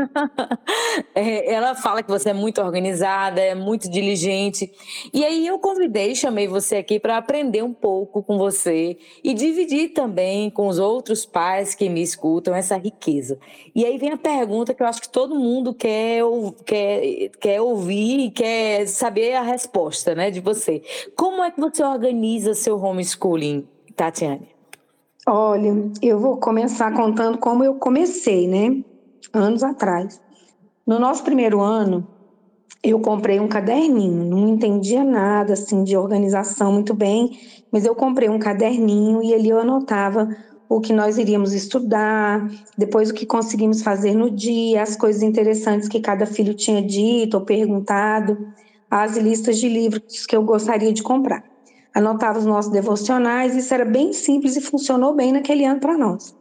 é, 1.13 1.53
ela 1.53 1.75
fala 1.75 2.05
que 2.05 2.09
você 2.09 2.31
é 2.31 2.35
muito 2.35 2.61
organizada, 2.63 3.41
é 3.41 3.55
muito 3.55 3.91
diligente. 3.91 4.71
E 5.13 5.25
aí 5.25 5.45
eu 5.45 5.59
convidei, 5.59 6.15
chamei 6.15 6.47
você 6.47 6.77
aqui 6.77 7.01
para 7.01 7.17
aprender 7.17 7.63
um 7.65 7.73
pouco 7.73 8.23
com 8.23 8.39
você 8.39 8.97
e 9.25 9.35
dividir 9.35 9.89
também 9.89 10.49
com 10.51 10.69
os 10.69 10.79
outros 10.79 11.27
pais 11.27 11.75
que 11.75 11.89
me 11.89 12.01
escutam 12.01 12.55
essa 12.55 12.77
riqueza. 12.77 13.39
E 13.75 13.85
aí 13.85 13.99
vem 13.99 14.13
a 14.13 14.17
pergunta 14.17 14.73
que 14.73 14.83
eu 14.83 14.87
acho 14.87 15.01
que 15.01 15.09
todo 15.09 15.35
mundo 15.35 15.75
quer, 15.75 16.23
quer, 16.65 17.29
quer 17.41 17.61
ouvir, 17.61 18.31
quer 18.31 18.52
saber 18.87 19.35
a 19.35 19.43
resposta 19.43 20.15
né, 20.15 20.31
de 20.31 20.41
você. 20.41 20.83
Como 21.17 21.43
é 21.43 21.51
que 21.51 21.61
você 21.61 21.83
organiza 21.83 22.55
seu 22.55 22.77
homeschooling, 22.83 23.67
Tatiane? 23.95 24.49
Olha, 25.27 25.73
eu 26.01 26.19
vou 26.19 26.37
começar 26.39 26.93
contando 26.95 27.39
como 27.39 27.63
eu 27.63 27.75
comecei, 27.77 28.49
né? 28.49 28.83
Anos 29.33 29.63
atrás. 29.63 30.21
No 30.87 30.99
nosso 30.99 31.23
primeiro 31.23 31.61
ano, 31.61 32.07
eu 32.83 32.99
comprei 32.99 33.39
um 33.39 33.47
caderninho, 33.47 34.25
não 34.25 34.49
entendia 34.49 35.05
nada 35.05 35.53
assim 35.53 35.85
de 35.85 35.97
organização 35.97 36.73
muito 36.73 36.93
bem, 36.93 37.39
mas 37.71 37.85
eu 37.85 37.95
comprei 37.95 38.29
um 38.29 38.39
caderninho 38.39 39.23
e 39.23 39.33
ali 39.33 39.49
eu 39.49 39.61
anotava 39.61 40.29
o 40.77 40.81
que 40.81 40.93
nós 40.93 41.19
iríamos 41.19 41.53
estudar, 41.53 42.51
depois 42.79 43.11
o 43.11 43.15
que 43.15 43.27
conseguimos 43.27 43.83
fazer 43.83 44.15
no 44.15 44.31
dia, 44.31 44.83
as 44.83 44.97
coisas 44.97 45.23
interessantes 45.23 45.87
que 45.87 46.01
cada 46.01 46.25
filho 46.25 46.55
tinha 46.55 46.81
dito 46.81 47.35
ou 47.35 47.45
perguntado, 47.45 48.49
as 48.91 49.17
listas 49.19 49.59
de 49.59 49.69
livros 49.69 50.25
que 50.25 50.35
eu 50.35 50.43
gostaria 50.43 50.91
de 50.91 51.03
comprar. 51.03 51.45
Anotava 51.95 52.39
os 52.39 52.47
nossos 52.47 52.73
devocionais, 52.73 53.55
isso 53.55 53.75
era 53.75 53.85
bem 53.85 54.15
simples 54.15 54.57
e 54.57 54.63
funcionou 54.63 55.15
bem 55.15 55.31
naquele 55.31 55.65
ano 55.67 55.79
para 55.79 55.99
nós. 55.99 56.35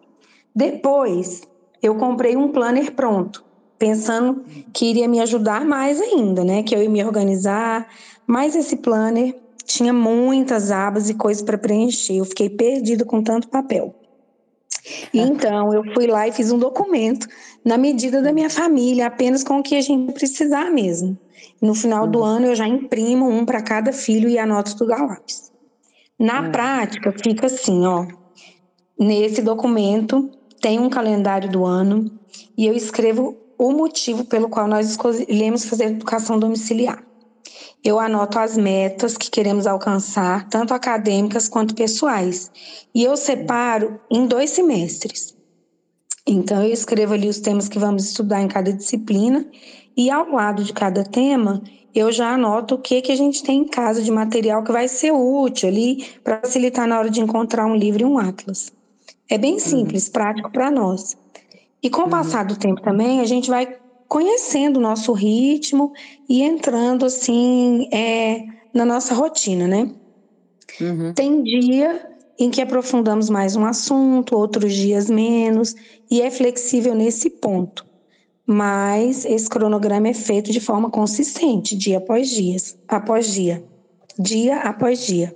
Depois, 0.55 1.41
eu 1.81 1.95
comprei 1.95 2.37
um 2.37 2.47
planner 2.47 2.93
pronto, 2.93 3.43
pensando 3.77 4.45
que 4.71 4.85
iria 4.85 5.09
me 5.09 5.19
ajudar 5.19 5.65
mais 5.65 5.99
ainda, 5.99 6.45
né? 6.45 6.63
Que 6.63 6.73
eu 6.73 6.81
ia 6.81 6.89
me 6.89 7.03
organizar, 7.03 7.85
mas 8.25 8.55
esse 8.55 8.77
planner 8.77 9.35
tinha 9.65 9.91
muitas 9.91 10.71
abas 10.71 11.09
e 11.09 11.13
coisas 11.13 11.43
para 11.43 11.57
preencher. 11.57 12.15
Eu 12.15 12.25
fiquei 12.25 12.49
perdida 12.49 13.03
com 13.03 13.21
tanto 13.21 13.49
papel. 13.49 14.00
Então, 15.13 15.73
eu 15.73 15.83
fui 15.93 16.07
lá 16.07 16.27
e 16.27 16.31
fiz 16.31 16.51
um 16.51 16.57
documento 16.57 17.27
na 17.63 17.77
medida 17.77 18.21
da 18.21 18.33
minha 18.33 18.49
família, 18.49 19.07
apenas 19.07 19.43
com 19.43 19.59
o 19.59 19.63
que 19.63 19.75
a 19.75 19.81
gente 19.81 20.13
precisar 20.13 20.71
mesmo. 20.71 21.17
No 21.61 21.75
final 21.75 22.07
do 22.07 22.23
ano, 22.23 22.47
eu 22.47 22.55
já 22.55 22.67
imprimo 22.67 23.29
um 23.29 23.45
para 23.45 23.61
cada 23.61 23.93
filho 23.93 24.27
e 24.27 24.39
anoto 24.39 24.75
tudo 24.75 24.93
a 24.93 25.03
lápis. 25.03 25.51
Na 26.17 26.41
uhum. 26.41 26.51
prática, 26.51 27.13
fica 27.23 27.47
assim, 27.47 27.85
ó. 27.85 28.07
Nesse 28.99 29.41
documento 29.41 30.29
tem 30.59 30.79
um 30.79 30.89
calendário 30.89 31.49
do 31.49 31.65
ano 31.65 32.11
e 32.57 32.65
eu 32.65 32.73
escrevo 32.73 33.37
o 33.57 33.71
motivo 33.71 34.25
pelo 34.25 34.49
qual 34.49 34.67
nós 34.67 34.89
escolhemos 34.89 35.65
fazer 35.65 35.85
educação 35.85 36.39
domiciliar 36.39 37.03
eu 37.83 37.99
anoto 37.99 38.37
as 38.37 38.55
metas 38.57 39.17
que 39.17 39.29
queremos 39.29 39.65
alcançar, 39.65 40.47
tanto 40.49 40.73
acadêmicas 40.73 41.49
quanto 41.49 41.73
pessoais. 41.73 42.51
E 42.93 43.03
eu 43.03 43.17
separo 43.17 43.99
em 44.09 44.27
dois 44.27 44.51
semestres. 44.51 45.35
Então, 46.27 46.63
eu 46.63 46.71
escrevo 46.71 47.13
ali 47.13 47.27
os 47.27 47.39
temas 47.39 47.67
que 47.67 47.79
vamos 47.79 48.05
estudar 48.05 48.41
em 48.41 48.47
cada 48.47 48.71
disciplina, 48.71 49.45
e 49.97 50.09
ao 50.09 50.29
lado 50.29 50.63
de 50.63 50.71
cada 50.71 51.03
tema, 51.03 51.61
eu 51.93 52.11
já 52.11 52.35
anoto 52.35 52.75
o 52.75 52.77
que, 52.77 53.01
que 53.01 53.11
a 53.11 53.15
gente 53.15 53.43
tem 53.43 53.61
em 53.61 53.67
casa 53.67 54.01
de 54.01 54.11
material 54.11 54.63
que 54.63 54.71
vai 54.71 54.87
ser 54.87 55.11
útil 55.11 55.67
ali 55.67 56.05
para 56.23 56.39
facilitar 56.39 56.87
na 56.87 56.97
hora 56.97 57.09
de 57.09 57.19
encontrar 57.19 57.65
um 57.65 57.75
livro 57.75 58.03
e 58.03 58.05
um 58.05 58.17
atlas. 58.17 58.71
É 59.29 59.37
bem 59.37 59.59
simples, 59.59 60.05
uhum. 60.05 60.13
prático 60.13 60.51
para 60.51 60.69
nós. 60.69 61.17
E 61.83 61.89
com 61.89 62.03
o 62.03 62.09
passar 62.09 62.45
do 62.45 62.55
tempo 62.55 62.81
também, 62.81 63.19
a 63.21 63.25
gente 63.25 63.49
vai 63.49 63.80
conhecendo 64.11 64.75
o 64.75 64.81
nosso 64.81 65.13
ritmo 65.13 65.93
e 66.27 66.41
entrando 66.41 67.05
assim 67.05 67.87
é, 67.93 68.43
na 68.73 68.83
nossa 68.83 69.15
rotina, 69.15 69.69
né? 69.69 69.89
Uhum. 70.81 71.13
Tem 71.13 71.41
dia 71.41 72.09
em 72.37 72.49
que 72.49 72.61
aprofundamos 72.61 73.29
mais 73.29 73.55
um 73.55 73.63
assunto, 73.63 74.35
outros 74.35 74.73
dias 74.73 75.09
menos, 75.09 75.73
e 76.11 76.21
é 76.21 76.29
flexível 76.29 76.93
nesse 76.93 77.29
ponto. 77.29 77.85
Mas 78.45 79.23
esse 79.23 79.47
cronograma 79.47 80.09
é 80.09 80.13
feito 80.13 80.51
de 80.51 80.59
forma 80.59 80.89
consistente, 80.89 81.73
dia 81.73 81.99
após 81.99 82.29
dia, 82.29 82.57
após 82.89 83.33
dia, 83.33 83.63
dia 84.19 84.57
após 84.57 85.05
dia. 85.05 85.33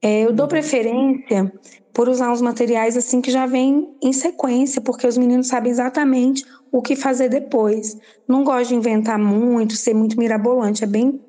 É, 0.00 0.24
eu 0.24 0.32
dou 0.32 0.44
uhum. 0.44 0.50
preferência 0.50 1.52
por 1.92 2.08
usar 2.08 2.32
os 2.32 2.40
materiais 2.40 2.96
assim 2.96 3.20
que 3.20 3.32
já 3.32 3.44
vêm 3.44 3.88
em 4.00 4.12
sequência, 4.12 4.80
porque 4.80 5.04
os 5.04 5.18
meninos 5.18 5.48
sabem 5.48 5.72
exatamente 5.72 6.44
o 6.72 6.80
que 6.80 6.96
fazer 6.96 7.28
depois. 7.28 7.96
Não 8.26 8.42
gosto 8.42 8.70
de 8.70 8.74
inventar 8.74 9.18
muito, 9.18 9.76
ser 9.76 9.94
muito 9.94 10.18
mirabolante, 10.18 10.82
é 10.82 10.86
bem, 10.86 11.20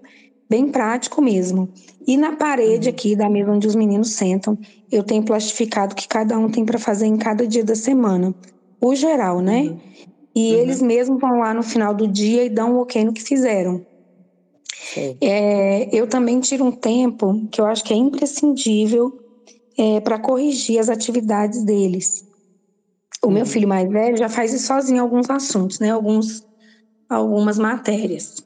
bem 0.50 0.70
prático 0.70 1.22
mesmo. 1.22 1.70
E 2.08 2.16
na 2.16 2.36
parede 2.38 2.88
uhum. 2.88 2.96
aqui 2.96 3.16
da 3.16 3.30
mesa 3.30 3.52
onde 3.52 3.68
os 3.68 3.76
meninos 3.76 4.14
sentam, 4.14 4.58
eu 4.90 5.04
tenho 5.04 5.24
plastificado 5.24 5.94
que 5.94 6.08
cada 6.08 6.40
um 6.40 6.50
tem 6.50 6.66
para 6.66 6.80
fazer 6.80 7.06
em 7.06 7.18
cada 7.18 7.46
dia 7.46 7.64
da 7.64 7.76
semana. 7.76 8.34
O 8.80 8.96
geral, 8.96 9.42
né? 9.42 9.64
Uhum. 9.64 9.80
E 10.36 10.54
uhum. 10.54 10.60
eles 10.62 10.82
mesmos 10.82 11.20
vão 11.20 11.40
lá 11.40 11.54
no 11.54 11.62
final 11.62 11.94
do 11.94 12.08
dia 12.08 12.46
e 12.46 12.50
dão 12.50 12.76
o 12.76 12.82
ok 12.82 13.04
no 13.04 13.14
que 13.14 13.22
fizeram. 13.22 13.86
É, 15.22 15.90
eu 15.96 16.08
também 16.08 16.40
tiro 16.40 16.66
um 16.66 16.72
tempo 16.72 17.48
que 17.52 17.60
eu 17.60 17.66
acho 17.66 17.84
que 17.84 17.94
é 17.94 17.98
imprescindível 17.98 19.18
é, 19.78 20.00
para 20.00 20.20
corrigir 20.20 20.80
as 20.80 20.90
atividades 20.90 21.64
deles. 21.64 22.26
O 23.24 23.32
meu 23.32 23.46
filho 23.46 23.68
mais 23.68 23.90
velho 23.90 24.18
já 24.18 24.28
faz 24.28 24.54
isso 24.54 24.68
sozinho 24.68 25.02
alguns 25.02 25.30
assuntos, 25.30 25.80
né? 25.80 25.92
Alguns, 25.92 26.46
algumas 27.10 27.58
matérias. 27.58 28.44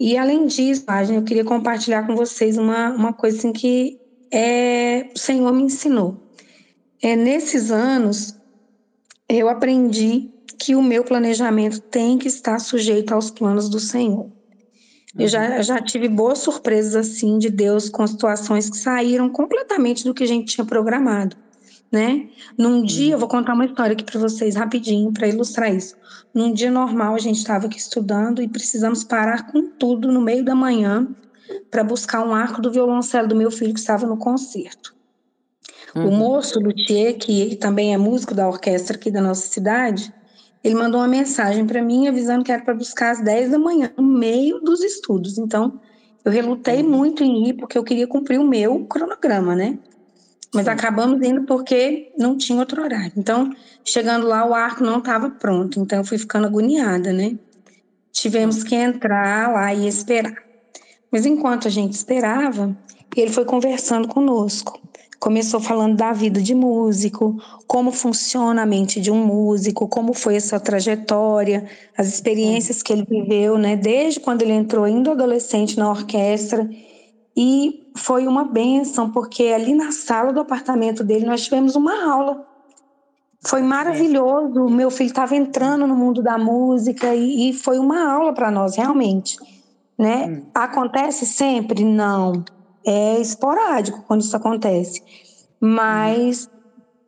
E 0.00 0.16
além 0.16 0.46
disso, 0.46 0.84
eu 1.12 1.22
queria 1.22 1.44
compartilhar 1.44 2.06
com 2.06 2.14
vocês 2.14 2.56
uma, 2.56 2.90
uma 2.90 3.12
coisa 3.12 3.38
assim 3.38 3.52
que 3.52 3.98
é, 4.32 5.08
o 5.14 5.18
Senhor 5.18 5.52
me 5.52 5.62
ensinou. 5.62 6.16
É, 7.02 7.16
nesses 7.16 7.70
anos, 7.70 8.36
eu 9.28 9.48
aprendi 9.48 10.30
que 10.58 10.74
o 10.74 10.82
meu 10.82 11.04
planejamento 11.04 11.80
tem 11.80 12.18
que 12.18 12.28
estar 12.28 12.58
sujeito 12.58 13.12
aos 13.12 13.30
planos 13.30 13.68
do 13.68 13.78
Senhor. 13.78 14.30
Eu 15.18 15.26
já, 15.26 15.56
uhum. 15.56 15.62
já 15.62 15.80
tive 15.80 16.08
boas 16.08 16.38
surpresas 16.38 16.94
assim 16.94 17.38
de 17.38 17.50
Deus 17.50 17.88
com 17.88 18.06
situações 18.06 18.68
que 18.68 18.76
saíram 18.76 19.28
completamente 19.28 20.04
do 20.04 20.14
que 20.14 20.22
a 20.22 20.26
gente 20.26 20.54
tinha 20.54 20.64
programado, 20.64 21.36
né? 21.90 22.28
Num 22.56 22.82
dia, 22.82 23.14
eu 23.14 23.18
vou 23.18 23.28
contar 23.28 23.54
uma 23.54 23.64
história 23.64 23.92
aqui 23.92 24.04
para 24.04 24.20
vocês 24.20 24.54
rapidinho 24.56 25.12
para 25.12 25.26
ilustrar 25.26 25.74
isso. 25.74 25.96
Num 26.34 26.52
dia 26.52 26.70
normal, 26.70 27.14
a 27.14 27.18
gente 27.18 27.36
estava 27.36 27.66
aqui 27.66 27.78
estudando 27.78 28.42
e 28.42 28.48
precisamos 28.48 29.02
parar 29.02 29.50
com 29.50 29.70
tudo 29.70 30.12
no 30.12 30.20
meio 30.20 30.44
da 30.44 30.54
manhã 30.54 31.08
para 31.70 31.82
buscar 31.82 32.26
um 32.26 32.34
arco 32.34 32.60
do 32.60 32.70
violoncelo 32.70 33.28
do 33.28 33.36
meu 33.36 33.50
filho 33.50 33.72
que 33.72 33.80
estava 33.80 34.06
no 34.06 34.18
concerto. 34.18 34.94
Uhum. 35.94 36.08
O 36.08 36.12
moço 36.12 36.60
luthier, 36.60 37.16
que 37.16 37.56
também 37.56 37.94
é 37.94 37.98
músico 37.98 38.34
da 38.34 38.46
orquestra 38.46 38.96
aqui 38.96 39.10
da 39.10 39.22
nossa 39.22 39.46
cidade, 39.46 40.12
ele 40.62 40.74
mandou 40.74 41.00
uma 41.00 41.08
mensagem 41.08 41.66
para 41.66 41.80
mim 41.80 42.08
avisando 42.08 42.44
que 42.44 42.52
era 42.52 42.62
para 42.62 42.74
buscar 42.74 43.12
às 43.12 43.22
10 43.22 43.50
da 43.50 43.58
manhã, 43.58 43.90
no 43.96 44.02
meio 44.02 44.60
dos 44.60 44.82
estudos. 44.82 45.38
Então, 45.38 45.80
eu 46.24 46.30
relutei 46.30 46.82
uhum. 46.82 46.90
muito 46.90 47.24
em 47.24 47.48
ir, 47.48 47.54
porque 47.54 47.78
eu 47.78 47.84
queria 47.84 48.06
cumprir 48.06 48.38
o 48.38 48.46
meu 48.46 48.84
cronograma, 48.84 49.54
né? 49.54 49.78
Mas 50.54 50.64
Sim. 50.64 50.70
acabamos 50.70 51.26
indo 51.26 51.42
porque 51.42 52.12
não 52.16 52.36
tinha 52.36 52.58
outro 52.58 52.82
horário. 52.82 53.12
Então, 53.16 53.52
chegando 53.84 54.26
lá, 54.26 54.46
o 54.46 54.54
arco 54.54 54.82
não 54.82 54.98
estava 54.98 55.30
pronto. 55.30 55.78
Então, 55.80 55.98
eu 55.98 56.04
fui 56.04 56.18
ficando 56.18 56.46
agoniada, 56.46 57.12
né? 57.12 57.36
Tivemos 58.12 58.64
que 58.64 58.74
entrar 58.74 59.52
lá 59.52 59.74
e 59.74 59.86
esperar. 59.86 60.36
Mas 61.10 61.26
enquanto 61.26 61.68
a 61.68 61.70
gente 61.70 61.92
esperava, 61.92 62.76
ele 63.16 63.30
foi 63.30 63.44
conversando 63.44 64.08
conosco. 64.08 64.80
Começou 65.18 65.58
falando 65.60 65.96
da 65.96 66.12
vida 66.12 66.40
de 66.40 66.54
músico, 66.54 67.36
como 67.66 67.90
funciona 67.90 68.62
a 68.62 68.66
mente 68.66 69.00
de 69.00 69.10
um 69.10 69.24
músico, 69.24 69.88
como 69.88 70.12
foi 70.14 70.36
essa 70.36 70.60
trajetória, 70.60 71.66
as 71.96 72.06
experiências 72.06 72.82
que 72.82 72.92
ele 72.92 73.04
viveu, 73.04 73.58
né, 73.58 73.74
desde 73.74 74.20
quando 74.20 74.42
ele 74.42 74.52
entrou 74.52 74.86
indo 74.86 75.10
adolescente 75.10 75.76
na 75.76 75.90
orquestra. 75.90 76.68
E 77.40 77.92
foi 77.94 78.26
uma 78.26 78.42
benção, 78.42 79.12
porque 79.12 79.44
ali 79.44 79.72
na 79.72 79.92
sala 79.92 80.32
do 80.32 80.40
apartamento 80.40 81.04
dele 81.04 81.24
nós 81.24 81.44
tivemos 81.44 81.76
uma 81.76 82.10
aula. 82.12 82.44
Foi 83.46 83.62
maravilhoso. 83.62 84.64
O 84.64 84.68
meu 84.68 84.90
filho 84.90 85.06
estava 85.06 85.36
entrando 85.36 85.86
no 85.86 85.94
mundo 85.94 86.20
da 86.20 86.36
música 86.36 87.14
e, 87.14 87.50
e 87.50 87.52
foi 87.52 87.78
uma 87.78 88.12
aula 88.12 88.34
para 88.34 88.50
nós, 88.50 88.74
realmente. 88.74 89.36
Né? 89.96 90.26
Hum. 90.26 90.46
Acontece 90.52 91.24
sempre? 91.24 91.84
Não 91.84 92.44
é 92.84 93.20
esporádico 93.20 94.02
quando 94.08 94.22
isso 94.22 94.36
acontece. 94.36 95.00
Mas 95.60 96.50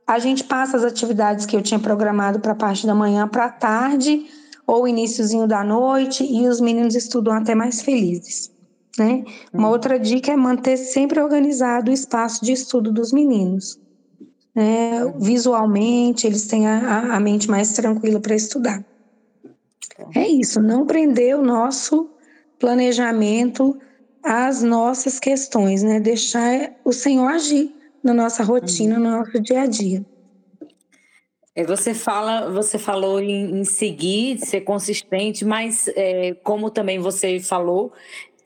a 0.06 0.20
gente 0.20 0.44
passa 0.44 0.76
as 0.76 0.84
atividades 0.84 1.44
que 1.44 1.56
eu 1.56 1.62
tinha 1.62 1.80
programado 1.80 2.38
para 2.38 2.52
a 2.52 2.56
parte 2.56 2.86
da 2.86 2.94
manhã 2.94 3.26
para 3.26 3.46
a 3.46 3.50
tarde 3.50 4.26
ou 4.64 4.86
iníciozinho 4.86 5.48
da 5.48 5.64
noite 5.64 6.24
e 6.24 6.46
os 6.46 6.60
meninos 6.60 6.94
estudam 6.94 7.32
até 7.32 7.54
mais 7.54 7.80
felizes. 7.80 8.59
Né? 9.00 9.24
Uma 9.50 9.68
uhum. 9.68 9.72
outra 9.72 9.98
dica 9.98 10.30
é 10.30 10.36
manter 10.36 10.76
sempre 10.76 11.22
organizado 11.22 11.90
o 11.90 11.94
espaço 11.94 12.44
de 12.44 12.52
estudo 12.52 12.92
dos 12.92 13.14
meninos. 13.14 13.80
Né? 14.54 15.10
Visualmente, 15.16 16.26
eles 16.26 16.46
têm 16.46 16.66
a, 16.66 17.16
a 17.16 17.18
mente 17.18 17.48
mais 17.48 17.72
tranquila 17.72 18.20
para 18.20 18.34
estudar. 18.34 18.84
É 20.14 20.28
isso, 20.28 20.60
não 20.60 20.84
prender 20.84 21.34
o 21.34 21.42
nosso 21.42 22.10
planejamento 22.58 23.74
as 24.22 24.62
nossas 24.62 25.18
questões, 25.18 25.82
né? 25.82 25.98
Deixar 25.98 26.72
o 26.84 26.92
Senhor 26.92 27.26
agir 27.26 27.74
na 28.04 28.12
nossa 28.12 28.42
rotina, 28.42 28.98
no 28.98 29.10
nosso 29.10 29.40
dia 29.40 29.62
a 29.62 29.66
dia. 29.66 30.04
É, 31.54 31.64
você 31.64 31.94
fala, 31.94 32.50
você 32.50 32.78
falou 32.78 33.20
em, 33.20 33.60
em 33.60 33.64
seguir, 33.64 34.38
ser 34.38 34.60
consistente, 34.60 35.44
mas 35.44 35.88
é, 35.88 36.34
como 36.42 36.70
também 36.70 36.98
você 36.98 37.40
falou, 37.40 37.92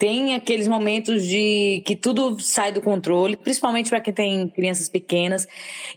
tem 0.04 0.34
aqueles 0.34 0.68
momentos 0.68 1.24
de 1.24 1.82
que 1.86 1.96
tudo 1.96 2.38
sai 2.38 2.70
do 2.70 2.82
controle, 2.82 3.38
principalmente 3.38 3.88
para 3.88 4.02
quem 4.02 4.12
tem 4.12 4.48
crianças 4.50 4.86
pequenas. 4.86 5.48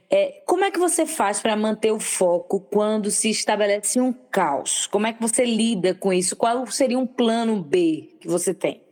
É, 0.09 0.41
como 0.45 0.63
é 0.63 0.71
que 0.71 0.79
você 0.79 1.05
faz 1.05 1.41
para 1.41 1.57
manter 1.57 1.91
o 1.91 1.99
foco 1.99 2.61
quando 2.71 3.11
se 3.11 3.29
estabelece 3.29 3.99
um 3.99 4.13
caos? 4.13 4.87
Como 4.87 5.07
é 5.07 5.11
que 5.11 5.19
você 5.21 5.43
lida 5.43 5.93
com 5.93 6.13
isso? 6.13 6.37
Qual 6.37 6.65
seria 6.67 6.97
um 6.97 7.05
plano 7.05 7.61
B 7.61 8.15
que 8.21 8.29
você 8.29 8.53
tem? 8.53 8.86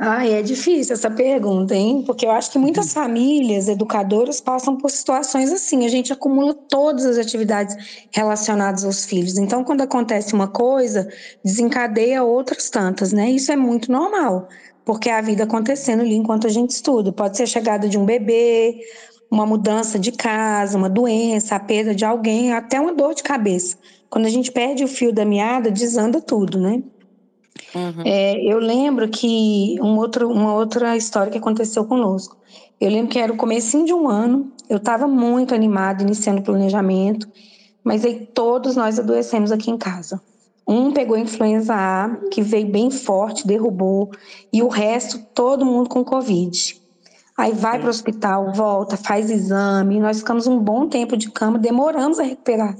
Ah, 0.00 0.26
é 0.26 0.42
difícil 0.42 0.94
essa 0.94 1.10
pergunta, 1.10 1.74
hein? 1.74 2.02
Porque 2.04 2.26
eu 2.26 2.30
acho 2.30 2.50
que 2.50 2.58
muitas 2.58 2.86
uhum. 2.86 2.92
famílias 2.92 3.68
educadoras 3.68 4.40
passam 4.40 4.76
por 4.76 4.90
situações 4.90 5.52
assim. 5.52 5.84
A 5.84 5.88
gente 5.88 6.12
acumula 6.12 6.54
todas 6.54 7.04
as 7.04 7.18
atividades 7.18 8.06
relacionadas 8.10 8.84
aos 8.84 9.04
filhos. 9.04 9.38
Então, 9.38 9.62
quando 9.62 9.82
acontece 9.82 10.34
uma 10.34 10.48
coisa, 10.48 11.08
desencadeia 11.44 12.24
outras 12.24 12.70
tantas, 12.70 13.12
né? 13.12 13.30
Isso 13.30 13.52
é 13.52 13.56
muito 13.56 13.92
normal, 13.92 14.48
porque 14.84 15.08
é 15.08 15.14
a 15.14 15.20
vida 15.20 15.44
acontecendo 15.44 16.00
ali 16.00 16.14
enquanto 16.14 16.46
a 16.46 16.50
gente 16.50 16.70
estuda. 16.70 17.12
Pode 17.12 17.36
ser 17.36 17.44
a 17.44 17.46
chegada 17.46 17.88
de 17.88 17.98
um 17.98 18.04
bebê, 18.04 18.80
uma 19.30 19.46
mudança 19.46 19.98
de 19.98 20.10
casa, 20.10 20.76
uma 20.76 20.90
doença, 20.90 21.54
a 21.54 21.60
perda 21.60 21.94
de 21.94 22.04
alguém, 22.04 22.52
até 22.52 22.80
uma 22.80 22.94
dor 22.94 23.14
de 23.14 23.22
cabeça. 23.22 23.76
Quando 24.10 24.26
a 24.26 24.30
gente 24.30 24.50
perde 24.50 24.84
o 24.84 24.88
fio 24.88 25.12
da 25.12 25.24
meada, 25.24 25.70
desanda 25.70 26.20
tudo, 26.20 26.58
né? 26.58 26.82
Uhum. 27.74 28.02
É, 28.04 28.42
eu 28.44 28.58
lembro 28.58 29.08
que 29.08 29.76
um 29.80 29.96
outro, 29.96 30.30
uma 30.30 30.54
outra 30.54 30.96
história 30.96 31.30
que 31.30 31.38
aconteceu 31.38 31.84
conosco. 31.84 32.36
Eu 32.80 32.90
lembro 32.90 33.08
que 33.08 33.18
era 33.18 33.32
o 33.32 33.36
comecinho 33.36 33.84
de 33.84 33.94
um 33.94 34.08
ano, 34.08 34.50
eu 34.68 34.78
estava 34.78 35.06
muito 35.06 35.54
animada, 35.54 36.02
iniciando 36.02 36.40
o 36.40 36.44
planejamento, 36.44 37.28
mas 37.84 38.04
aí 38.04 38.26
todos 38.34 38.76
nós 38.76 38.98
adoecemos 38.98 39.52
aqui 39.52 39.70
em 39.70 39.78
casa. 39.78 40.20
Um 40.66 40.92
pegou 40.92 41.16
influenza 41.16 41.74
A, 41.74 42.16
que 42.30 42.42
veio 42.42 42.66
bem 42.70 42.90
forte, 42.90 43.46
derrubou, 43.46 44.10
e 44.52 44.62
o 44.62 44.68
resto, 44.68 45.18
todo 45.34 45.66
mundo 45.66 45.88
com 45.88 46.04
Covid. 46.04 46.80
Aí 47.36 47.52
vai 47.52 47.78
para 47.78 47.86
o 47.86 47.90
hospital, 47.90 48.52
volta, 48.52 48.96
faz 48.96 49.30
exame, 49.30 49.98
nós 49.98 50.18
ficamos 50.18 50.46
um 50.46 50.58
bom 50.58 50.88
tempo 50.88 51.16
de 51.16 51.30
cama, 51.30 51.58
demoramos 51.58 52.18
a 52.18 52.22
recuperar. 52.22 52.76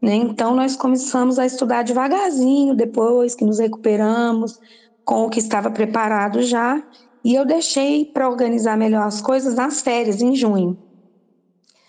Né? 0.00 0.14
Então, 0.14 0.54
nós 0.54 0.76
começamos 0.76 1.38
a 1.38 1.44
estudar 1.44 1.82
devagarzinho, 1.82 2.74
depois 2.74 3.34
que 3.34 3.44
nos 3.44 3.58
recuperamos, 3.58 4.58
com 5.04 5.26
o 5.26 5.30
que 5.30 5.38
estava 5.38 5.70
preparado 5.70 6.42
já, 6.42 6.82
e 7.22 7.34
eu 7.34 7.44
deixei 7.44 8.04
para 8.04 8.28
organizar 8.28 8.76
melhor 8.76 9.06
as 9.06 9.20
coisas 9.20 9.54
nas 9.54 9.82
férias, 9.82 10.22
em 10.22 10.34
junho. 10.34 10.78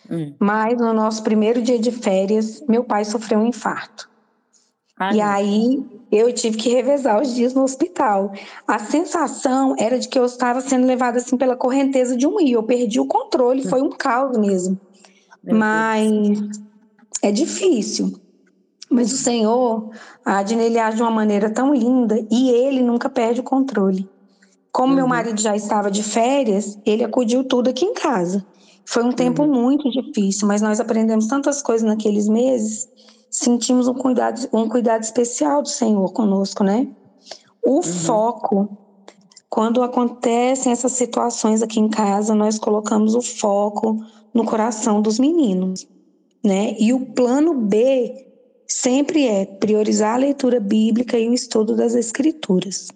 Hum. 0.10 0.34
Mas 0.40 0.78
no 0.78 0.94
nosso 0.94 1.24
primeiro 1.24 1.62
dia 1.62 1.80
de 1.80 1.92
férias, 1.92 2.62
meu 2.68 2.84
pai 2.84 3.06
sofreu 3.06 3.40
um 3.40 3.46
infarto. 3.46 4.10
Ah, 5.00 5.16
e 5.16 5.22
aí 5.22 5.84
eu 6.12 6.32
tive 6.34 6.58
que 6.58 6.70
revezar 6.70 7.20
os 7.20 7.34
dias 7.34 7.54
no 7.54 7.64
hospital. 7.64 8.34
A 8.68 8.78
sensação 8.78 9.74
era 9.80 9.98
de 9.98 10.08
que 10.08 10.20
eu 10.20 10.26
estava 10.26 10.62
sendo 10.62 10.86
levada 10.86 11.18
assim 11.18 11.38
pela 11.38 11.56
correnteza 11.56 12.16
de 12.16 12.28
um 12.28 12.38
rio. 12.38 12.60
Eu 12.60 12.64
perdi 12.64 13.00
o 13.00 13.08
controle, 13.08 13.68
foi 13.68 13.82
um 13.82 13.90
caos 13.90 14.38
mesmo. 14.38 14.80
Mas 15.44 16.40
é 17.22 17.32
difícil. 17.32 18.14
Mas 18.90 19.14
o 19.14 19.18
Senhor, 19.18 19.90
a 20.26 20.42
ele 20.42 20.78
age 20.78 20.98
de 20.98 21.02
uma 21.02 21.12
maneira 21.12 21.50
tão 21.50 21.74
linda 21.74 22.26
e 22.30 22.50
ele 22.50 22.82
nunca 22.82 23.10
perde 23.10 23.40
o 23.40 23.44
controle. 23.44 24.10
Como 24.72 24.90
uhum. 24.90 24.96
meu 24.96 25.08
marido 25.08 25.40
já 25.40 25.56
estava 25.56 25.90
de 25.90 26.04
férias, 26.04 26.78
ele 26.86 27.04
acudiu 27.04 27.44
tudo 27.44 27.70
aqui 27.70 27.86
em 27.86 27.94
casa. 27.94 28.46
Foi 28.86 29.04
um 29.04 29.14
tempo 29.14 29.44
uhum. 29.44 29.54
muito 29.54 29.90
difícil, 29.90 30.46
mas 30.46 30.62
nós 30.62 30.80
aprendemos 30.82 31.28
tantas 31.28 31.62
coisas 31.62 31.88
naqueles 31.88 32.28
meses, 32.28 32.90
sentimos 33.30 33.88
um 33.88 33.94
cuidado, 33.94 34.50
um 34.52 34.68
cuidado 34.68 35.04
especial 35.04 35.62
do 35.62 35.70
Senhor 35.70 36.12
conosco, 36.12 36.64
né? 36.64 36.88
O 37.64 37.76
uhum. 37.76 37.84
foco, 37.84 38.78
quando 39.50 39.84
acontecem 39.84 40.72
essas 40.72 40.92
situações 40.94 41.62
aqui 41.62 41.80
em 41.80 41.88
casa, 41.88 42.36
nós 42.36 42.60
colocamos 42.60 43.16
o 43.16 43.22
foco 43.22 44.04
no 44.34 44.44
coração 44.44 45.02
dos 45.02 45.18
meninos 45.18 45.88
né? 46.44 46.76
E 46.80 46.94
o 46.94 47.06
plano 47.06 47.54
B 47.54 48.26
sempre 48.68 49.28
é 49.28 49.46
priorizar 49.46 50.16
a 50.16 50.18
leitura 50.18 50.60
bíblica 50.60 51.18
e 51.20 51.30
o 51.30 51.34
estudo 51.34 51.76
das 51.76 51.94
escrituras. 51.94 52.88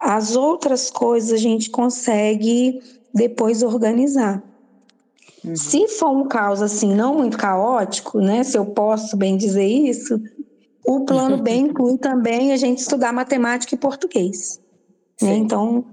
As 0.00 0.34
outras 0.34 0.90
coisas 0.90 1.32
a 1.32 1.36
gente 1.36 1.70
consegue 1.70 2.80
depois 3.14 3.62
organizar. 3.62 4.42
Uhum. 5.44 5.54
Se 5.54 5.86
for 5.88 6.10
um 6.10 6.26
caos 6.26 6.62
assim 6.62 6.94
não 6.94 7.16
muito 7.16 7.36
caótico, 7.36 8.20
né, 8.20 8.42
se 8.42 8.56
eu 8.56 8.66
posso 8.66 9.16
bem 9.16 9.36
dizer 9.36 9.66
isso, 9.66 10.20
o 10.84 11.04
plano 11.04 11.38
B 11.38 11.54
inclui 11.54 11.98
também 11.98 12.52
a 12.52 12.56
gente 12.56 12.78
estudar 12.78 13.12
matemática 13.12 13.74
e 13.74 13.78
português. 13.78 14.60
Né? 15.20 15.36
Então, 15.36 15.84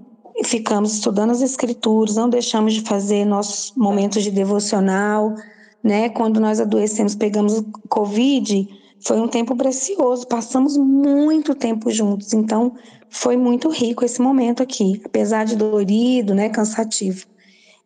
ficamos 0.44 0.94
estudando 0.94 1.30
as 1.30 1.42
escrituras, 1.42 2.16
não 2.16 2.28
deixamos 2.28 2.74
de 2.74 2.82
fazer 2.82 3.24
nossos 3.24 3.72
momentos 3.76 4.22
de 4.22 4.30
devocional, 4.30 5.34
né? 5.82 6.08
Quando 6.08 6.40
nós 6.40 6.60
adoecemos, 6.60 7.14
pegamos 7.14 7.62
Covid, 7.88 8.68
foi 9.04 9.18
um 9.18 9.28
tempo 9.28 9.56
precioso, 9.56 10.26
passamos 10.26 10.76
muito 10.76 11.54
tempo 11.54 11.90
juntos, 11.90 12.32
então 12.32 12.74
foi 13.08 13.36
muito 13.36 13.68
rico 13.68 14.04
esse 14.04 14.20
momento 14.20 14.62
aqui, 14.62 15.00
apesar 15.04 15.44
de 15.44 15.56
dolorido, 15.56 16.34
né, 16.34 16.48
cansativo. 16.48 17.26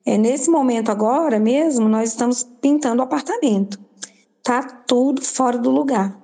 É, 0.05 0.19
nesse 0.19 0.51
momento 0.51 0.91
agora 0.91 1.39
mesmo, 1.39 1.89
nós 1.89 2.11
estamos 2.11 2.43
pintando 2.61 3.01
o 3.01 3.05
apartamento. 3.05 3.79
Tá 4.43 4.63
tudo 4.63 5.23
fora 5.23 5.57
do 5.57 5.71
lugar. 5.71 6.21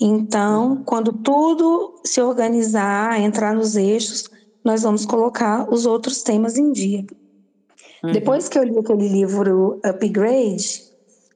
Então, 0.00 0.82
quando 0.86 1.12
tudo 1.12 2.00
se 2.02 2.22
organizar, 2.22 3.20
entrar 3.20 3.54
nos 3.54 3.76
eixos, 3.76 4.30
nós 4.64 4.82
vamos 4.82 5.04
colocar 5.04 5.70
os 5.70 5.84
outros 5.84 6.22
temas 6.22 6.56
em 6.56 6.72
dia. 6.72 7.04
Uhum. 8.02 8.12
Depois 8.12 8.48
que 8.48 8.58
eu 8.58 8.64
li 8.64 8.78
aquele 8.78 9.08
livro 9.08 9.78
Upgrade, 9.84 10.89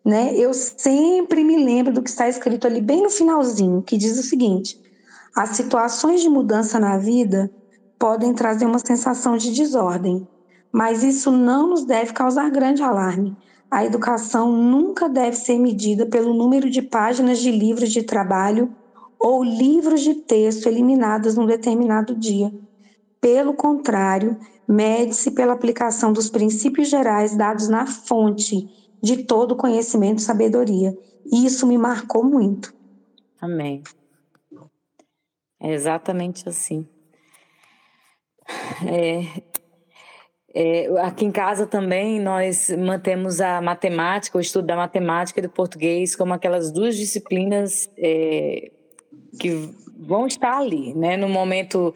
né, 0.05 0.35
eu 0.37 0.53
sempre 0.53 1.43
me 1.43 1.65
lembro 1.65 1.93
do 1.93 2.03
que 2.03 2.11
está 2.11 2.29
escrito 2.29 2.67
ali 2.67 2.81
bem 2.81 3.03
no 3.03 3.11
finalzinho, 3.11 3.83
que 3.83 3.97
diz 3.97 4.19
o 4.19 4.23
seguinte: 4.23 4.79
as 5.35 5.51
situações 5.51 6.21
de 6.21 6.29
mudança 6.29 6.79
na 6.79 6.99
vida 6.99 7.51
podem 7.99 8.35
trazer 8.35 8.67
uma 8.67 8.79
sensação 8.79 9.37
de 9.37 9.53
desordem, 9.53 10.29
mas 10.71 11.03
isso 11.03 11.31
não 11.31 11.71
nos 11.71 11.85
deve 11.85 12.13
causar 12.13 12.51
grande 12.51 12.83
alarme, 12.83 13.37
a 13.71 13.85
educação 13.85 14.53
nunca 14.53 15.09
deve 15.09 15.37
ser 15.37 15.59
medida 15.59 16.07
pelo 16.07 16.33
número 16.33 16.71
de 16.71 16.83
páginas 16.83 17.41
de 17.41 17.51
livros 17.51 17.91
de 17.91 18.03
trabalho 18.03 18.73
ou 19.19 19.43
livros 19.43 20.03
de 20.03 20.15
texto 20.15 20.67
eliminados 20.69 21.35
num 21.35 21.47
determinado 21.47 22.15
dia. 22.15 22.53
Pelo 23.21 23.55
contrário, 23.55 24.37
mede-se 24.69 25.31
pela 25.31 25.55
aplicação 25.55 26.13
dos 26.13 26.29
princípios 26.31 26.89
gerais 26.89 27.37
dados 27.37 27.69
na 27.69 27.87
fonte 27.87 28.84
de 29.05 29.23
todo 29.25 29.55
conhecimento 29.55 30.21
e 30.21 30.23
sabedoria. 30.23 30.97
E 31.31 31.45
isso 31.45 31.67
me 31.67 31.77
marcou 31.77 32.25
muito. 32.25 32.75
Amém. 33.39 33.83
É 35.61 35.73
exatamente 35.73 36.49
assim. 36.49 36.89
É, 38.87 39.43
é, 40.55 41.01
aqui 41.01 41.25
em 41.27 41.31
casa 41.31 41.67
também 41.67 42.19
nós 42.19 42.71
mantemos 42.71 43.41
a 43.41 43.61
matemática, 43.61 44.39
o 44.39 44.41
estudo 44.41 44.67
da 44.67 44.77
matemática 44.77 45.39
e 45.39 45.43
do 45.43 45.51
português 45.51 46.17
como 46.17 46.33
aquelas 46.33 46.71
duas 46.73 46.97
disciplinas 46.97 47.91
é, 47.99 48.71
que 49.39 49.71
vão 49.99 50.27
estar 50.27 50.59
ali, 50.59 50.95
né? 50.95 51.17
No 51.17 51.29
momento 51.29 51.95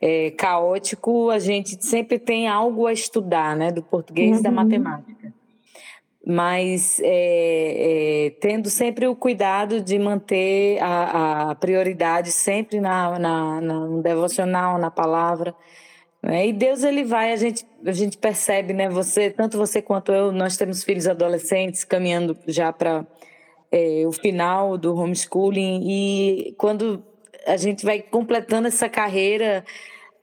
é, 0.00 0.30
caótico, 0.32 1.30
a 1.30 1.38
gente 1.38 1.84
sempre 1.84 2.18
tem 2.18 2.46
algo 2.46 2.86
a 2.86 2.92
estudar, 2.92 3.56
né? 3.56 3.72
Do 3.72 3.82
português 3.82 4.32
uhum. 4.32 4.38
e 4.38 4.42
da 4.42 4.48
uhum. 4.50 4.54
matemática. 4.54 5.13
Mas 6.26 7.00
é, 7.00 8.26
é, 8.26 8.30
tendo 8.40 8.70
sempre 8.70 9.06
o 9.06 9.14
cuidado 9.14 9.80
de 9.80 9.98
manter 9.98 10.82
a, 10.82 11.50
a 11.50 11.54
prioridade 11.54 12.32
sempre 12.32 12.80
na, 12.80 13.18
na, 13.18 13.60
na, 13.60 13.80
no 13.80 14.02
devocional, 14.02 14.78
na 14.78 14.90
palavra, 14.90 15.54
né? 16.24 16.46
E 16.46 16.52
Deus 16.54 16.82
ele 16.82 17.04
vai, 17.04 17.32
a 17.32 17.36
gente, 17.36 17.66
a 17.84 17.92
gente 17.92 18.16
percebe, 18.16 18.72
né? 18.72 18.88
Você, 18.88 19.30
tanto 19.30 19.58
você 19.58 19.82
quanto 19.82 20.10
eu, 20.10 20.32
nós 20.32 20.56
temos 20.56 20.82
filhos 20.82 21.06
adolescentes 21.06 21.84
caminhando 21.84 22.34
já 22.46 22.72
para 22.72 23.06
é, 23.70 24.04
o 24.06 24.12
final 24.12 24.78
do 24.78 24.96
homeschooling 24.96 25.82
e 25.86 26.54
quando 26.56 27.04
a 27.46 27.58
gente 27.58 27.84
vai 27.84 28.00
completando 28.00 28.68
essa 28.68 28.88
carreira, 28.88 29.62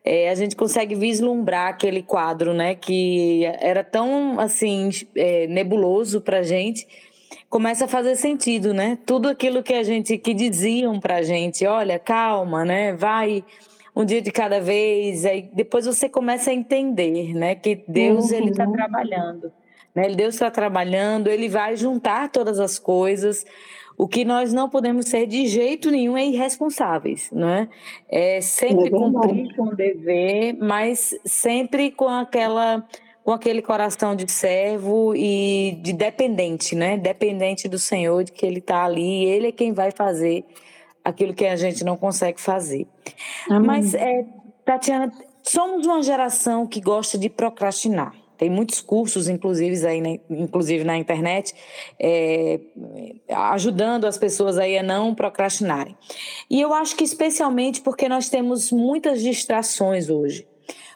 é, 0.04 0.30
a 0.30 0.36
gente 0.36 0.56
consegue 0.56 0.96
vislumbrar 0.96 1.70
aquele 1.70 2.02
quadro, 2.02 2.54
né? 2.54 2.76
Que 2.76 3.46
era 3.60 3.84
tão 3.84 4.40
assim 4.40 4.90
é, 5.16 5.48
nebuloso 5.48 6.22
para 6.22 6.40
a 6.40 6.44
gente 6.44 6.88
começa 7.52 7.84
a 7.84 7.88
fazer 7.88 8.16
sentido, 8.16 8.74
né? 8.74 8.98
Tudo 9.06 9.28
aquilo 9.28 9.62
que 9.62 9.74
a 9.74 9.84
gente 9.84 10.18
que 10.18 10.34
diziam 10.34 11.02
para 11.02 11.18
a 11.18 11.22
gente, 11.22 11.66
olha, 11.66 12.00
calma, 12.00 12.64
né? 12.64 12.94
Vai 12.94 13.44
um 13.94 14.06
dia 14.06 14.22
de 14.22 14.32
cada 14.32 14.62
vez, 14.62 15.26
aí 15.26 15.50
depois 15.54 15.86
você 15.86 16.08
começa 16.08 16.50
a 16.50 16.54
entender, 16.54 17.34
né, 17.34 17.56
que 17.56 17.84
Deus 17.86 18.32
uhum. 18.32 18.38
ele 18.38 18.52
está 18.52 18.66
trabalhando, 18.66 19.52
né? 19.94 20.08
Deus 20.10 20.36
está 20.36 20.50
trabalhando, 20.50 21.28
ele 21.28 21.50
vai 21.50 21.76
juntar 21.76 22.30
todas 22.30 22.58
as 22.58 22.80
coisas. 22.80 23.46
O 24.02 24.08
que 24.08 24.26
nós 24.26 24.52
não 24.52 24.68
podemos 24.68 25.06
ser 25.10 25.28
de 25.28 25.46
jeito 25.46 25.92
nenhum 25.92 26.18
é 26.18 26.26
irresponsáveis, 26.26 27.30
né? 27.32 27.70
É 28.10 28.42
sempre 28.42 28.88
é 28.88 28.90
cumprir 28.90 29.56
com 29.56 29.66
o 29.66 29.76
dever, 29.76 30.58
mas 30.60 31.14
sempre 31.24 31.92
com 31.92 32.08
aquela 32.08 32.84
com 33.24 33.32
aquele 33.32 33.62
coração 33.62 34.16
de 34.16 34.28
servo 34.32 35.14
e 35.16 35.78
de 35.84 35.94
dependente, 35.94 36.74
né? 36.74 36.98
Dependente 36.98 37.70
do 37.70 37.78
Senhor, 37.78 38.24
de 38.24 38.32
que 38.32 38.44
Ele 38.44 38.58
está 38.58 38.84
ali, 38.86 39.26
Ele 39.26 39.50
é 39.50 39.52
quem 39.52 39.72
vai 39.72 39.92
fazer 39.92 40.46
aquilo 41.06 41.32
que 41.32 41.46
a 41.46 41.56
gente 41.56 41.84
não 41.84 41.96
consegue 41.96 42.42
fazer. 42.42 42.88
Amém. 43.52 43.68
Mas, 43.68 43.94
é, 43.94 44.26
Tatiana, 44.66 45.12
somos 45.44 45.86
uma 45.86 46.02
geração 46.02 46.66
que 46.66 46.82
gosta 46.82 47.20
de 47.20 47.30
procrastinar. 47.30 48.16
Tem 48.42 48.50
muitos 48.50 48.82
cursos, 48.82 49.30
inclusive, 49.30 49.86
aí, 49.86 50.02
né, 50.02 50.20
inclusive 50.28 50.84
na 50.84 50.98
internet, 50.98 51.54
é, 52.00 52.60
ajudando 53.30 54.06
as 54.06 54.18
pessoas 54.18 54.58
aí 54.58 54.80
a 54.80 54.82
não 54.82 55.14
procrastinarem. 55.14 55.96
E 56.50 56.60
eu 56.60 56.74
acho 56.74 56.96
que 56.96 57.04
especialmente 57.04 57.82
porque 57.82 58.10
nós 58.10 58.30
temos 58.30 58.72
muitas 58.72 59.22
distrações 59.22 60.10
hoje. 60.10 60.48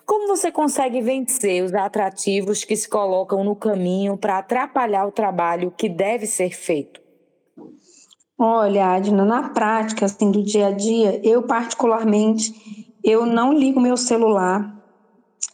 Como 0.08 0.28
você 0.28 0.52
consegue 0.52 1.02
vencer 1.02 1.64
os 1.64 1.72
atrativos 1.76 2.64
que 2.64 2.76
se 2.76 2.90
colocam 2.90 3.44
no 3.44 3.56
caminho 3.56 4.18
para 4.18 4.40
atrapalhar 4.40 5.06
o 5.06 5.12
trabalho 5.12 5.70
que 5.70 5.88
deve 5.88 6.26
ser 6.26 6.50
feito? 6.50 7.00
Olha, 8.40 8.88
Adna, 8.88 9.24
na 9.24 9.50
prática, 9.50 10.08
assim, 10.08 10.32
do 10.32 10.42
dia 10.42 10.70
a 10.70 10.72
dia, 10.72 11.22
eu 11.24 11.44
particularmente, 11.44 12.52
eu 13.04 13.24
não 13.24 13.54
ligo 13.54 13.80
meu 13.80 13.98
celular 13.98 14.75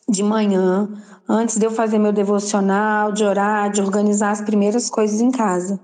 de 0.07 0.23
manhã, 0.23 0.89
antes 1.27 1.57
de 1.57 1.65
eu 1.65 1.71
fazer 1.71 1.97
meu 1.97 2.11
devocional, 2.11 3.11
de 3.11 3.23
orar, 3.23 3.71
de 3.71 3.81
organizar 3.81 4.31
as 4.31 4.41
primeiras 4.41 4.89
coisas 4.89 5.21
em 5.21 5.31
casa. 5.31 5.79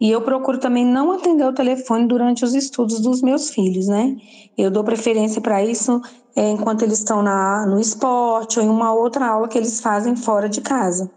E 0.00 0.10
eu 0.10 0.22
procuro 0.22 0.58
também 0.58 0.84
não 0.84 1.12
atender 1.12 1.44
o 1.44 1.52
telefone 1.52 2.06
durante 2.06 2.42
os 2.44 2.54
estudos 2.54 3.00
dos 3.00 3.20
meus 3.20 3.50
filhos, 3.50 3.86
né? 3.86 4.16
Eu 4.56 4.70
dou 4.70 4.82
preferência 4.82 5.42
para 5.42 5.62
isso 5.62 6.00
é, 6.34 6.50
enquanto 6.50 6.82
eles 6.82 6.98
estão 6.98 7.22
na, 7.22 7.66
no 7.66 7.78
esporte 7.78 8.58
ou 8.58 8.64
em 8.64 8.68
uma 8.68 8.94
outra 8.94 9.26
aula 9.26 9.46
que 9.46 9.58
eles 9.58 9.80
fazem 9.80 10.16
fora 10.16 10.48
de 10.48 10.62
casa. 10.62 11.10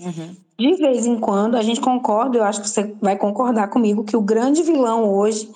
Uhum. 0.00 0.36
De 0.58 0.74
vez 0.76 1.06
em 1.06 1.18
quando, 1.18 1.56
a 1.56 1.62
gente 1.62 1.80
concorda, 1.80 2.38
eu 2.38 2.44
acho 2.44 2.60
que 2.60 2.68
você 2.68 2.94
vai 3.00 3.16
concordar 3.16 3.68
comigo, 3.68 4.04
que 4.04 4.16
o 4.16 4.20
grande 4.20 4.62
vilão 4.62 5.08
hoje 5.08 5.48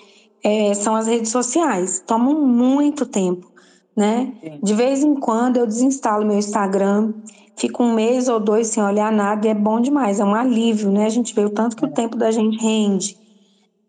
é, 0.43 0.73
são 0.75 0.95
as 0.95 1.07
redes 1.07 1.31
sociais. 1.31 2.03
Tomam 2.07 2.41
muito 2.41 3.05
tempo, 3.05 3.51
né? 3.97 4.33
De 4.63 4.75
vez 4.75 5.03
em 5.03 5.15
quando 5.15 5.57
eu 5.57 5.67
desinstalo 5.67 6.27
meu 6.27 6.39
Instagram, 6.39 7.15
fico 7.57 7.83
um 7.83 7.95
mês 7.95 8.29
ou 8.29 8.39
dois 8.39 8.69
sem 8.69 8.83
olhar 8.83 9.11
nada 9.11 9.47
e 9.47 9.51
é 9.51 9.55
bom 9.55 9.81
demais, 9.81 10.21
é 10.21 10.25
um 10.25 10.35
alívio, 10.35 10.91
né? 10.91 11.07
A 11.07 11.11
gente 11.11 11.35
vê 11.35 11.45
o 11.45 11.51
tanto 11.51 11.75
que 11.75 11.85
é. 11.85 11.89
o 11.89 11.93
tempo 11.93 12.17
da 12.17 12.31
gente 12.31 12.59
rende. 12.59 13.17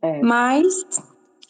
É. 0.01 0.21
Mas 0.21 0.85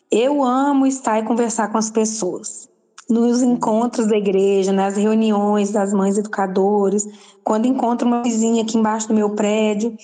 eu 0.09 0.43
amo 0.43 0.87
estar 0.87 1.19
e 1.19 1.23
conversar 1.23 1.71
com 1.71 1.77
as 1.77 1.91
pessoas 1.91 2.67
nos 3.09 3.41
encontros 3.41 4.07
da 4.07 4.17
igreja, 4.17 4.73
nas 4.73 4.97
reuniões 4.97 5.71
das 5.71 5.93
mães 5.93 6.17
educadoras, 6.17 7.07
quando 7.43 7.65
encontro 7.65 8.05
uma 8.07 8.21
vizinha 8.21 8.63
aqui 8.63 8.77
embaixo 8.77 9.07
do 9.07 9.13
meu 9.13 9.29
prédio. 9.29 9.95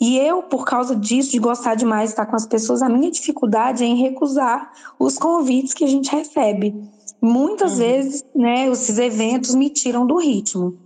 E 0.00 0.18
eu, 0.18 0.42
por 0.42 0.64
causa 0.64 0.96
disso, 0.96 1.30
de 1.30 1.38
gostar 1.38 1.74
demais 1.74 2.08
de 2.08 2.12
estar 2.14 2.26
com 2.26 2.34
as 2.34 2.46
pessoas, 2.46 2.82
a 2.82 2.88
minha 2.88 3.10
dificuldade 3.10 3.84
é 3.84 3.86
em 3.86 3.96
recusar 3.96 4.72
os 4.98 5.18
convites 5.18 5.74
que 5.74 5.84
a 5.84 5.88
gente 5.88 6.10
recebe. 6.10 6.74
Muitas 7.20 7.72
uhum. 7.72 7.78
vezes, 7.78 8.24
né, 8.34 8.68
esses 8.68 8.98
eventos 8.98 9.54
me 9.54 9.68
tiram 9.70 10.06
do 10.06 10.16
ritmo. 10.16 10.78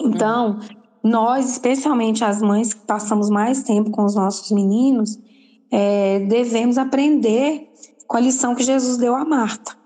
Então, 0.00 0.52
uhum. 0.52 0.60
nós, 1.02 1.50
especialmente 1.50 2.24
as 2.24 2.40
mães 2.40 2.72
que 2.72 2.84
passamos 2.86 3.28
mais 3.28 3.62
tempo 3.62 3.90
com 3.90 4.04
os 4.04 4.14
nossos 4.14 4.50
meninos, 4.50 5.18
é, 5.70 6.20
devemos 6.20 6.78
aprender 6.78 7.68
com 8.06 8.16
a 8.16 8.20
lição 8.20 8.54
que 8.54 8.62
Jesus 8.62 8.96
deu 8.96 9.14
a 9.14 9.24
Marta. 9.24 9.76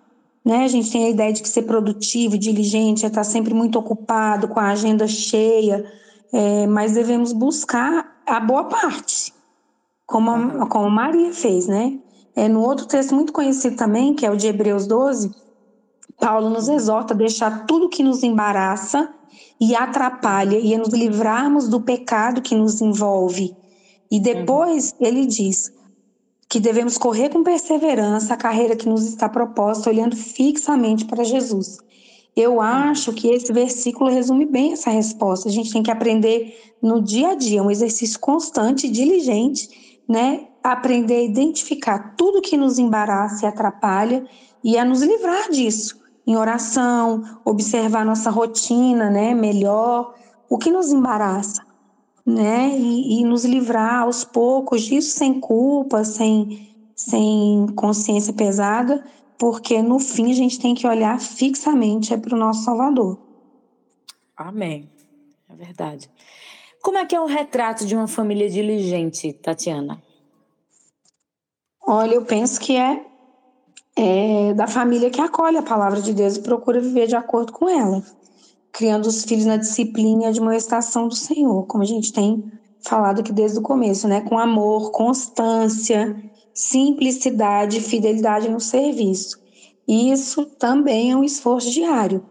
Né? 0.45 0.65
A 0.65 0.69
gente 0.69 0.91
tem 0.91 1.05
a 1.05 1.11
ideia 1.11 1.33
de 1.33 1.43
que 1.43 1.49
ser 1.49 1.63
produtivo, 1.63 2.39
diligente, 2.39 3.05
é 3.05 3.09
estar 3.09 3.25
sempre 3.25 3.55
muito 3.55 3.79
ocupado, 3.79 4.49
com 4.49 4.61
a 4.61 4.71
agenda 4.71 5.07
cheia, 5.07 5.85
é, 6.33 6.67
mas 6.67 6.93
devemos 6.93 7.33
buscar 7.33 8.23
a 8.27 8.41
boa 8.41 8.65
parte, 8.65 9.33
como 10.07 10.31
a, 10.31 10.67
como 10.67 10.91
Maria 10.91 11.33
fez, 11.33 11.67
né? 11.67 11.99
É, 12.35 12.49
no 12.49 12.61
outro 12.61 12.87
texto 12.87 13.15
muito 13.15 13.33
conhecido 13.33 13.77
também, 13.77 14.15
que 14.15 14.25
é 14.25 14.31
o 14.31 14.37
de 14.37 14.47
Hebreus 14.47 14.87
12, 14.87 15.31
Paulo 16.23 16.49
nos 16.49 16.69
exorta 16.69 17.15
a 17.15 17.17
deixar 17.17 17.67
tudo 17.67 17.89
que 17.89 18.01
nos 18.01 18.23
embaraça 18.23 19.13
e 19.61 19.75
atrapalha 19.75 20.57
e 20.57 20.73
a 20.73 20.79
nos 20.79 20.91
livrarmos 20.91 21.69
do 21.69 21.81
pecado 21.81 22.41
que 22.41 22.55
nos 22.55 22.81
envolve. 22.81 23.57
E 24.09 24.21
depois 24.21 24.95
ele 25.01 25.27
diz: 25.27 25.73
que 26.49 26.61
devemos 26.61 26.97
correr 26.97 27.29
com 27.29 27.43
perseverança 27.43 28.35
a 28.35 28.37
carreira 28.37 28.77
que 28.77 28.89
nos 28.89 29.05
está 29.05 29.29
proposta, 29.29 29.91
olhando 29.91 30.15
fixamente 30.15 31.07
para 31.07 31.25
Jesus. 31.25 31.79
Eu 32.37 32.61
acho 32.61 33.13
que 33.13 33.27
esse 33.29 33.53
versículo 33.53 34.09
resume 34.09 34.47
bem 34.47 34.75
essa 34.75 34.91
resposta. 34.91 35.49
A 35.49 35.53
gente 35.53 35.73
tem 35.73 35.83
que 35.83 35.91
aprender 35.91 36.73
no 36.81 37.03
dia 37.03 37.31
a 37.31 37.35
dia, 37.35 37.65
um 37.65 37.71
exercício 37.71 38.21
constante, 38.21 38.89
diligente, 38.89 40.01
né? 40.09 40.47
Aprender 40.63 41.17
a 41.17 41.23
identificar 41.23 42.15
tudo 42.17 42.41
que 42.41 42.57
nos 42.57 42.79
embaraça 42.79 43.45
e 43.45 43.49
atrapalha 43.49 44.25
e 44.63 44.79
a 44.79 44.85
nos 44.85 45.03
livrar 45.03 45.51
disso. 45.51 46.02
Em 46.27 46.37
oração, 46.37 47.41
observar 47.45 48.05
nossa 48.05 48.31
rotina, 48.31 49.11
né? 49.11 49.35
Melhor, 49.35 50.15
o 50.49 50.57
que 50.59 50.71
nos 50.71 50.91
embaraça 50.91 51.63
né? 52.25 52.69
E, 52.79 53.21
e, 53.21 53.25
nos 53.25 53.45
livrar 53.45 54.03
aos 54.03 54.25
poucos 54.25 54.83
disso 54.83 55.17
sem 55.17 55.41
culpa, 55.41 56.05
sem, 56.05 56.75
sem 56.95 57.67
consciência 57.75 58.33
pesada, 58.33 59.05
porque 59.37 59.83
no 59.83 59.99
fim 59.99 60.31
a 60.31 60.35
gente 60.35 60.59
tem 60.59 60.75
que 60.75 60.87
olhar 60.87 61.21
fixamente 61.21 62.15
é 62.15 62.17
para 62.17 62.35
o 62.35 62.39
nosso 62.39 62.65
Salvador. 62.65 63.19
Amém. 64.37 64.89
É 65.49 65.55
verdade. 65.55 66.09
Como 66.81 66.99
é 66.99 67.07
que 67.07 67.15
é 67.15 67.21
o 67.21 67.27
retrato 67.27 67.85
de 67.85 67.95
uma 67.95 68.09
família 68.09 68.49
diligente, 68.49 69.33
Tatiana? 69.33 70.03
Olha, 71.85 72.15
eu 72.15 72.25
penso 72.25 72.61
que 72.61 72.77
é, 72.77 73.05
é 73.97 74.55
da 74.55 74.67
família 74.67 75.11
que 75.11 75.21
acolhe 75.21 75.57
a 75.57 75.63
palavra 75.63 76.01
de 76.01 76.15
Deus 76.15 76.37
e 76.37 76.43
procura 76.43 76.81
viver 76.81 77.07
de 77.07 77.17
acordo 77.17 77.53
com 77.53 77.69
ela, 77.69 78.03
criando 78.73 79.07
os 79.07 79.25
filhos 79.25 79.45
na 79.45 79.57
disciplina 79.57 80.25
e 80.25 80.27
admoestação 80.27 81.09
do 81.09 81.15
Senhor, 81.15 81.67
como 81.67 81.83
a 81.83 81.87
gente 81.87 82.13
tem 82.13 82.43
falado 82.81 83.21
aqui 83.21 83.33
desde 83.33 83.59
o 83.59 83.63
começo, 83.63 84.09
né? 84.09 84.21
Com 84.23 84.39
amor, 84.39 84.91
constância, 84.91 86.17
simplicidade 86.55 87.81
fidelidade 87.81 88.49
no 88.49 88.61
serviço. 88.61 89.41
Isso 89.87 90.47
também 90.47 91.13
é 91.13 91.17
um 91.17 91.25
esforço 91.25 91.71
diário, 91.71 92.25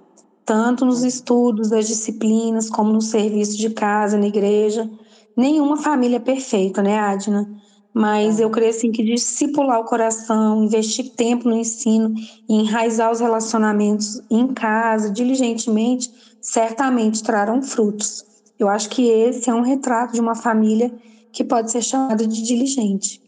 tanto 0.45 0.85
nos 0.85 1.03
estudos 1.03 1.69
das 1.69 1.87
disciplinas, 1.87 2.69
como 2.69 2.91
no 2.91 3.01
serviço 3.01 3.57
de 3.57 3.69
casa, 3.69 4.17
na 4.17 4.27
igreja. 4.27 4.89
Nenhuma 5.35 5.77
família 5.77 6.17
é 6.17 6.19
perfeita, 6.19 6.81
né, 6.81 6.97
Adna? 6.99 7.60
Mas 7.93 8.39
eu 8.39 8.49
creio 8.49 8.69
assim 8.69 8.91
que 8.91 9.03
discipular 9.03 9.79
o 9.79 9.85
coração, 9.85 10.63
investir 10.63 11.11
tempo 11.13 11.49
no 11.49 11.57
ensino, 11.57 12.13
enraizar 12.47 13.11
os 13.11 13.19
relacionamentos 13.19 14.21
em 14.29 14.47
casa, 14.47 15.09
diligentemente, 15.09 16.09
certamente 16.41 17.21
trarão 17.21 17.61
frutos. 17.61 18.25
Eu 18.57 18.69
acho 18.69 18.89
que 18.89 19.09
esse 19.09 19.49
é 19.49 19.53
um 19.53 19.61
retrato 19.61 20.13
de 20.13 20.21
uma 20.21 20.35
família 20.35 20.93
que 21.31 21.43
pode 21.43 21.71
ser 21.71 21.81
chamada 21.81 22.25
de 22.25 22.41
diligente. 22.41 23.21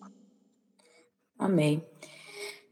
Amém. 1.38 1.84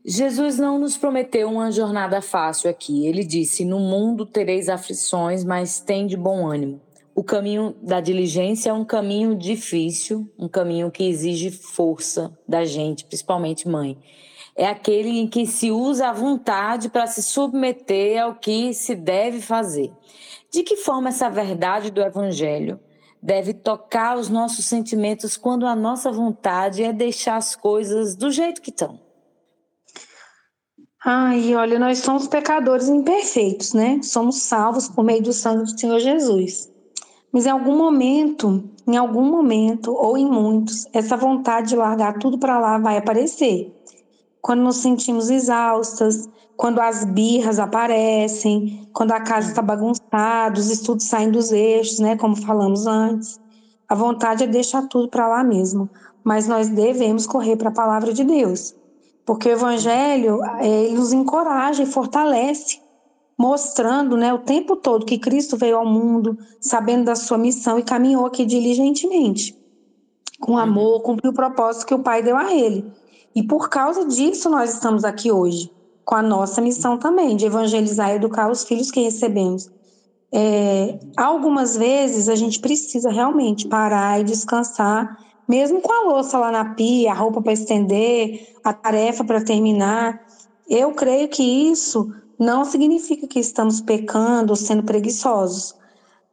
Jesus 0.04 0.58
não 0.58 0.80
nos 0.80 0.98
prometeu 0.98 1.48
uma 1.50 1.72
jornada 1.72 2.22
fácil 2.22 2.70
aqui. 2.70 3.06
Ele 3.06 3.24
disse: 3.24 3.64
No 3.64 3.80
mundo 3.80 4.26
tereis 4.26 4.70
aflições, 4.70 5.44
mas 5.44 5.80
tem 5.80 6.08
de 6.08 6.18
bom 6.18 6.48
ânimo. 6.48 6.82
O 7.22 7.24
caminho 7.24 7.76
da 7.84 8.02
diligência 8.02 8.72
é 8.72 8.74
um 8.74 8.84
caminho 8.84 9.36
difícil, 9.36 10.28
um 10.40 10.48
caminho 10.48 10.90
que 10.90 11.04
exige 11.04 11.52
força 11.52 12.36
da 12.48 12.66
gente, 12.66 13.06
principalmente 13.06 13.68
mãe. 13.68 13.96
É 14.56 14.66
aquele 14.66 15.20
em 15.20 15.28
que 15.28 15.46
se 15.46 15.70
usa 15.70 16.08
a 16.08 16.14
vontade 16.14 16.90
para 16.90 17.06
se 17.06 17.22
submeter 17.22 18.20
ao 18.20 18.34
que 18.34 18.74
se 18.74 18.96
deve 18.96 19.40
fazer. 19.40 19.92
De 20.52 20.64
que 20.64 20.78
forma 20.78 21.10
essa 21.10 21.30
verdade 21.30 21.92
do 21.92 22.02
Evangelho 22.02 22.80
deve 23.22 23.54
tocar 23.54 24.18
os 24.18 24.28
nossos 24.28 24.66
sentimentos 24.66 25.38
quando 25.38 25.68
a 25.68 25.76
nossa 25.76 26.12
vontade 26.12 26.82
é 26.82 26.92
deixar 26.92 27.36
as 27.36 27.56
coisas 27.56 28.16
do 28.16 28.32
jeito 28.32 28.64
que 28.64 28.72
estão? 28.72 29.00
Ai, 31.06 31.54
olha, 31.54 31.78
nós 31.78 32.00
somos 32.00 32.28
pecadores 32.28 32.90
imperfeitos, 32.90 33.74
né? 33.74 34.00
Somos 34.02 34.42
salvos 34.42 34.90
por 34.90 35.04
meio 35.04 35.22
do 35.22 35.34
sangue 35.34 35.72
do 35.72 35.80
Senhor 35.80 36.00
Jesus. 36.00 36.71
Mas 37.32 37.46
em 37.46 37.50
algum 37.50 37.78
momento, 37.78 38.64
em 38.86 38.98
algum 38.98 39.24
momento, 39.24 39.94
ou 39.94 40.18
em 40.18 40.26
muitos, 40.26 40.86
essa 40.92 41.16
vontade 41.16 41.70
de 41.70 41.76
largar 41.76 42.18
tudo 42.20 42.38
para 42.38 42.60
lá 42.60 42.78
vai 42.78 42.98
aparecer. 42.98 43.74
Quando 44.42 44.62
nos 44.62 44.78
sentimos 44.78 45.30
exaustas, 45.30 46.28
quando 46.58 46.80
as 46.80 47.06
birras 47.06 47.58
aparecem, 47.58 48.88
quando 48.94 49.14
a 49.14 49.22
casa 49.22 49.50
está 49.50 49.62
bagunçada, 49.62 50.60
os 50.60 50.70
estudos 50.70 51.06
saem 51.06 51.32
dos 51.32 51.52
eixos, 51.52 52.00
né? 52.00 52.18
Como 52.18 52.36
falamos 52.36 52.86
antes. 52.86 53.40
A 53.88 53.96
vontade 53.96 54.44
é 54.44 54.48
deixar 54.48 54.88
tudo 54.88 55.08
para 55.08 55.28
lá 55.28 55.44
mesmo. 55.44 55.90
Mas 56.24 56.48
nós 56.48 56.70
devemos 56.70 57.26
correr 57.26 57.56
para 57.56 57.70
a 57.70 57.74
palavra 57.74 58.14
de 58.14 58.24
Deus. 58.24 58.76
Porque 59.26 59.50
o 59.50 59.54
Evangelho 59.54 60.40
ele 60.60 60.96
nos 60.96 61.14
encoraja 61.14 61.84
e 61.84 61.86
fortalece 61.86 62.80
mostrando 63.42 64.16
né, 64.16 64.32
o 64.32 64.38
tempo 64.38 64.76
todo 64.76 65.04
que 65.04 65.18
Cristo 65.18 65.58
veio 65.58 65.78
ao 65.78 65.86
mundo, 65.86 66.38
sabendo 66.60 67.06
da 67.06 67.16
sua 67.16 67.40
missão 67.40 67.80
e 67.80 67.84
caminhou 67.84 68.24
aqui 68.28 68.46
diligentemente, 68.46 69.58
com 70.40 70.60
amor, 70.60 71.02
cumpriu 71.02 71.32
o 71.32 71.34
propósito 71.34 71.88
que 71.88 71.94
o 71.96 72.04
Pai 72.04 72.22
deu 72.22 72.38
a 72.38 72.54
ele. 72.54 72.86
E 73.34 73.42
por 73.42 73.68
causa 73.68 74.06
disso 74.06 74.48
nós 74.48 74.76
estamos 74.76 75.04
aqui 75.04 75.32
hoje, 75.32 75.72
com 76.06 76.14
a 76.14 76.22
nossa 76.22 76.62
missão 76.62 77.00
também, 77.00 77.36
de 77.36 77.48
evangelizar 77.48 78.12
e 78.12 78.18
educar 78.18 78.48
os 78.48 78.64
filhos 78.64 78.92
que 78.92 79.02
recebemos. 79.02 79.72
É, 80.32 81.00
algumas 81.18 81.76
vezes 81.76 82.30
a 82.30 82.36
gente 82.36 82.60
precisa 82.60 83.10
realmente 83.10 83.68
parar 83.68 84.22
e 84.22 84.24
descansar, 84.24 85.18
mesmo 85.50 85.82
com 85.82 85.92
a 85.92 86.14
louça 86.14 86.38
lá 86.38 86.52
na 86.52 86.76
pia, 86.76 87.10
a 87.10 87.16
roupa 87.16 87.42
para 87.42 87.54
estender, 87.54 88.54
a 88.64 88.72
tarefa 88.72 89.24
para 89.24 89.44
terminar. 89.44 90.22
Eu 90.70 90.92
creio 90.92 91.28
que 91.28 91.42
isso 91.42 92.14
não 92.42 92.66
significa 92.66 93.28
que 93.28 93.40
estamos 93.40 93.80
pecando 93.80 94.52
ou 94.52 94.56
sendo 94.56 94.82
preguiçosos. 94.82 95.76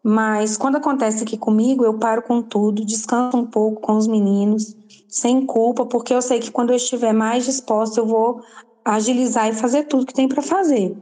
Mas 0.03 0.57
quando 0.57 0.77
acontece 0.77 1.23
aqui 1.23 1.37
comigo, 1.37 1.85
eu 1.85 1.99
paro 1.99 2.23
com 2.23 2.40
tudo, 2.40 2.83
descanso 2.83 3.37
um 3.37 3.44
pouco 3.44 3.83
com 3.83 3.92
os 3.99 4.07
meninos, 4.07 4.75
sem 5.07 5.44
culpa, 5.44 5.85
porque 5.85 6.14
eu 6.14 6.23
sei 6.23 6.38
que 6.38 6.51
quando 6.51 6.71
eu 6.71 6.77
estiver 6.77 7.12
mais 7.12 7.44
disposta, 7.44 8.01
eu 8.01 8.07
vou 8.07 8.40
agilizar 8.83 9.51
e 9.51 9.53
fazer 9.53 9.83
tudo 9.85 10.07
que 10.07 10.14
tem 10.14 10.27
para 10.27 10.40
fazer. 10.40 10.97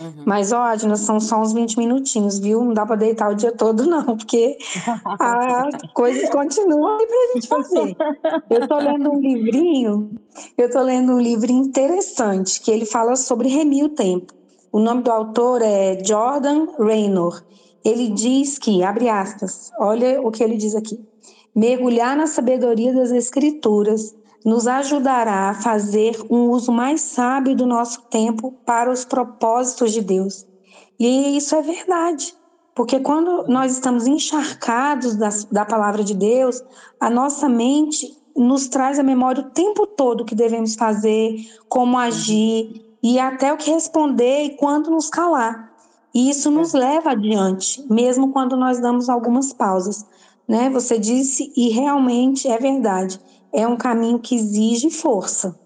Uhum. 0.00 0.24
Mas, 0.26 0.52
ó, 0.52 0.58
Adna, 0.58 0.96
são 0.96 1.18
só 1.18 1.40
uns 1.40 1.52
20 1.52 1.78
minutinhos, 1.78 2.38
viu? 2.38 2.62
Não 2.62 2.74
dá 2.74 2.84
para 2.84 2.96
deitar 2.96 3.30
o 3.30 3.34
dia 3.34 3.52
todo, 3.52 3.84
não, 3.88 4.16
porque 4.16 4.58
as 5.18 5.92
coisas 5.92 6.28
continuam 6.30 6.98
aí 6.98 7.06
pra 7.06 7.32
gente 7.34 7.48
fazer. 7.48 7.96
Eu 8.50 8.68
tô 8.68 8.76
lendo 8.76 9.10
um 9.10 9.20
livrinho, 9.20 10.10
eu 10.56 10.70
tô 10.70 10.82
lendo 10.82 11.12
um 11.12 11.20
livro 11.20 11.50
interessante, 11.50 12.60
que 12.60 12.70
ele 12.70 12.84
fala 12.84 13.16
sobre 13.16 13.48
remir 13.48 13.84
o 13.84 13.88
tempo. 13.90 14.34
O 14.70 14.78
nome 14.78 15.02
do 15.02 15.10
autor 15.10 15.62
é 15.62 16.02
Jordan 16.04 16.66
Raynor. 16.78 17.42
Ele 17.84 18.08
diz 18.10 18.58
que, 18.58 18.82
abre 18.82 19.08
aspas, 19.08 19.70
olha 19.78 20.20
o 20.20 20.30
que 20.30 20.42
ele 20.42 20.56
diz 20.56 20.74
aqui. 20.74 20.98
Mergulhar 21.54 22.16
na 22.16 22.26
sabedoria 22.26 22.92
das 22.92 23.10
escrituras 23.10 24.14
nos 24.46 24.68
ajudará 24.68 25.50
a 25.50 25.54
fazer 25.54 26.16
um 26.30 26.50
uso 26.50 26.70
mais 26.70 27.00
sábio 27.00 27.56
do 27.56 27.66
nosso 27.66 28.02
tempo 28.02 28.52
para 28.64 28.88
os 28.88 29.04
propósitos 29.04 29.90
de 29.90 30.00
Deus. 30.00 30.46
E 31.00 31.36
isso 31.36 31.56
é 31.56 31.62
verdade, 31.62 32.32
porque 32.72 33.00
quando 33.00 33.48
nós 33.48 33.72
estamos 33.72 34.06
encharcados 34.06 35.16
da, 35.16 35.30
da 35.50 35.64
palavra 35.64 36.04
de 36.04 36.14
Deus, 36.14 36.62
a 37.00 37.10
nossa 37.10 37.48
mente 37.48 38.16
nos 38.36 38.68
traz 38.68 39.00
a 39.00 39.02
memória 39.02 39.42
o 39.42 39.50
tempo 39.50 39.84
todo 39.84 40.20
o 40.20 40.24
que 40.24 40.34
devemos 40.36 40.76
fazer, 40.76 41.34
como 41.68 41.98
agir 41.98 42.86
e 43.02 43.18
até 43.18 43.52
o 43.52 43.56
que 43.56 43.72
responder 43.72 44.44
e 44.44 44.56
quando 44.56 44.92
nos 44.92 45.10
calar. 45.10 45.72
E 46.14 46.30
isso 46.30 46.52
nos 46.52 46.72
leva 46.72 47.10
adiante, 47.10 47.84
mesmo 47.90 48.32
quando 48.32 48.56
nós 48.56 48.78
damos 48.78 49.08
algumas 49.08 49.52
pausas. 49.52 50.06
Né? 50.46 50.70
Você 50.70 51.00
disse, 51.00 51.52
e 51.56 51.70
realmente 51.70 52.46
é 52.46 52.56
verdade 52.58 53.20
é 53.52 53.66
um 53.66 53.76
caminho 53.76 54.18
que 54.18 54.34
exige 54.34 54.90
força. 54.90 55.58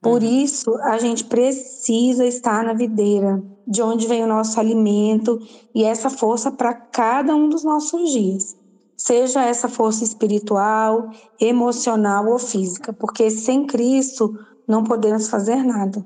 Por 0.00 0.22
uhum. 0.22 0.28
isso, 0.28 0.74
a 0.82 0.98
gente 0.98 1.24
precisa 1.24 2.24
estar 2.24 2.62
na 2.62 2.72
videira, 2.72 3.42
de 3.66 3.82
onde 3.82 4.06
vem 4.06 4.22
o 4.22 4.28
nosso 4.28 4.60
alimento 4.60 5.40
e 5.74 5.82
essa 5.82 6.08
força 6.08 6.50
para 6.50 6.74
cada 6.74 7.34
um 7.34 7.48
dos 7.48 7.64
nossos 7.64 8.10
dias. 8.10 8.56
Seja 8.96 9.44
essa 9.44 9.68
força 9.68 10.04
espiritual, 10.04 11.10
emocional 11.40 12.26
ou 12.28 12.38
física, 12.38 12.92
porque 12.92 13.30
sem 13.30 13.66
Cristo 13.66 14.38
não 14.66 14.84
podemos 14.84 15.28
fazer 15.28 15.62
nada. 15.62 16.04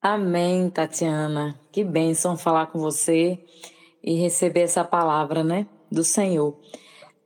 Amém, 0.00 0.70
Tatiana. 0.70 1.58
Que 1.72 1.82
bênção 1.82 2.36
falar 2.36 2.66
com 2.66 2.78
você 2.78 3.38
e 4.02 4.14
receber 4.14 4.60
essa 4.60 4.84
palavra, 4.84 5.42
né, 5.42 5.66
do 5.90 6.04
Senhor. 6.04 6.56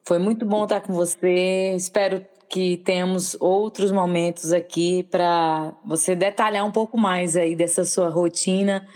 Foi 0.05 0.19
muito 0.19 0.45
bom 0.45 0.65
estar 0.65 0.81
com 0.81 0.93
você. 0.93 1.75
Espero 1.77 2.25
que 2.49 2.77
tenhamos 2.79 3.37
outros 3.41 3.93
momentos 3.93 4.53
aqui 4.53 5.05
para 5.05 5.73
você 5.85 6.15
detalhar 6.15 6.67
um 6.67 6.73
pouco 6.73 6.99
mais 6.99 7.37
aí 7.37 7.55
dessa 7.55 7.85
sua 7.85 8.11
rotina 8.11 8.87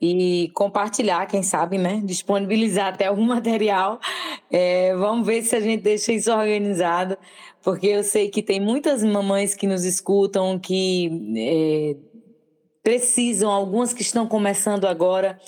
e 0.00 0.50
compartilhar, 0.54 1.26
quem 1.26 1.42
sabe, 1.42 1.78
né? 1.78 2.00
Disponibilizar 2.04 2.88
até 2.94 3.06
algum 3.06 3.24
material. 3.26 4.00
É, 4.50 4.94
vamos 4.96 5.26
ver 5.26 5.42
se 5.42 5.54
a 5.54 5.60
gente 5.60 5.82
deixa 5.82 6.12
isso 6.12 6.32
organizado, 6.32 7.18
porque 7.62 7.86
eu 7.86 8.02
sei 8.02 8.28
que 8.28 8.42
tem 8.42 8.58
muitas 8.58 9.04
mamães 9.04 9.54
que 9.54 9.66
nos 9.66 9.84
escutam 9.84 10.58
que 10.58 11.10
é, 11.36 11.96
precisam, 12.82 13.50
algumas 13.50 13.92
que 13.92 14.02
estão 14.02 14.26
começando 14.26 14.86
agora, 14.86 15.38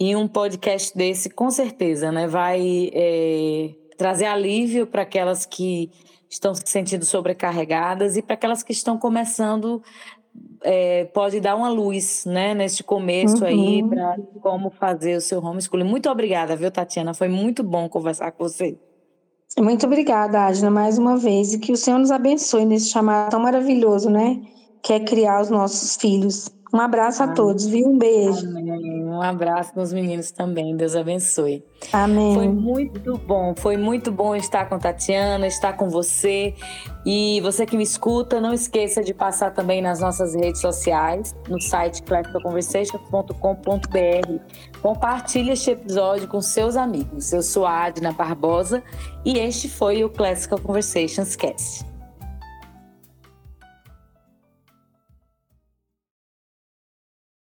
e 0.00 0.14
um 0.14 0.28
podcast 0.28 0.96
desse, 0.96 1.30
com 1.30 1.50
certeza, 1.50 2.10
né? 2.10 2.26
Vai. 2.26 2.90
É, 2.92 3.70
trazer 3.98 4.26
alívio 4.26 4.86
para 4.86 5.02
aquelas 5.02 5.44
que 5.44 5.90
estão 6.30 6.54
se 6.54 6.62
sentindo 6.64 7.04
sobrecarregadas 7.04 8.16
e 8.16 8.22
para 8.22 8.34
aquelas 8.34 8.62
que 8.62 8.72
estão 8.72 8.96
começando 8.96 9.82
é, 10.62 11.04
pode 11.06 11.40
dar 11.40 11.56
uma 11.56 11.68
luz, 11.68 12.24
né, 12.24 12.54
neste 12.54 12.84
começo 12.84 13.38
uhum. 13.38 13.44
aí 13.44 13.88
para 13.88 14.16
como 14.40 14.70
fazer 14.70 15.16
o 15.16 15.20
seu 15.20 15.40
homeschooling. 15.40 15.84
Muito 15.84 16.08
obrigada, 16.08 16.54
viu, 16.56 16.70
Tatiana? 16.70 17.12
Foi 17.12 17.28
muito 17.28 17.62
bom 17.62 17.88
conversar 17.88 18.32
com 18.32 18.44
você. 18.44 18.78
Muito 19.58 19.86
obrigada, 19.86 20.46
Adna, 20.46 20.70
mais 20.70 20.98
uma 20.98 21.16
vez, 21.16 21.54
e 21.54 21.58
que 21.58 21.72
o 21.72 21.76
Senhor 21.76 21.98
nos 21.98 22.10
abençoe 22.10 22.64
nesse 22.64 22.90
chamado 22.90 23.30
tão 23.30 23.40
maravilhoso, 23.40 24.10
né? 24.10 24.40
Que 24.82 24.92
é 24.92 25.00
criar 25.00 25.40
os 25.40 25.50
nossos 25.50 25.96
filhos. 25.96 26.48
Um 26.72 26.80
abraço 26.80 27.22
Amém. 27.22 27.32
a 27.32 27.36
todos, 27.36 27.66
viu? 27.66 27.88
Um 27.88 27.98
beijo. 27.98 28.46
Amém. 28.46 29.04
Um 29.04 29.22
abraço 29.22 29.72
nos 29.74 29.92
meninos 29.92 30.30
também. 30.30 30.76
Deus 30.76 30.94
abençoe. 30.94 31.64
Amém. 31.92 32.34
Foi 32.34 32.48
muito 32.48 33.18
bom, 33.18 33.54
foi 33.56 33.76
muito 33.76 34.12
bom 34.12 34.36
estar 34.36 34.68
com 34.68 34.78
Tatiana, 34.78 35.46
estar 35.46 35.74
com 35.74 35.88
você. 35.88 36.54
E 37.06 37.40
você 37.40 37.64
que 37.64 37.76
me 37.76 37.82
escuta, 37.82 38.40
não 38.40 38.52
esqueça 38.52 39.02
de 39.02 39.14
passar 39.14 39.54
também 39.54 39.80
nas 39.80 40.00
nossas 40.00 40.34
redes 40.34 40.60
sociais, 40.60 41.34
no 41.48 41.60
site 41.60 42.02
classicalconversation.com.br. 42.02 44.80
Compartilhe 44.82 45.52
este 45.52 45.70
episódio 45.70 46.28
com 46.28 46.42
seus 46.42 46.76
amigos. 46.76 47.32
Eu 47.32 47.42
sou 47.42 47.64
a 47.64 47.84
Adna 47.84 48.12
Barbosa 48.12 48.82
e 49.24 49.38
este 49.38 49.68
foi 49.68 50.04
o 50.04 50.10
Classical 50.10 50.58
Conversations 50.58 51.34
Cast. 51.34 51.86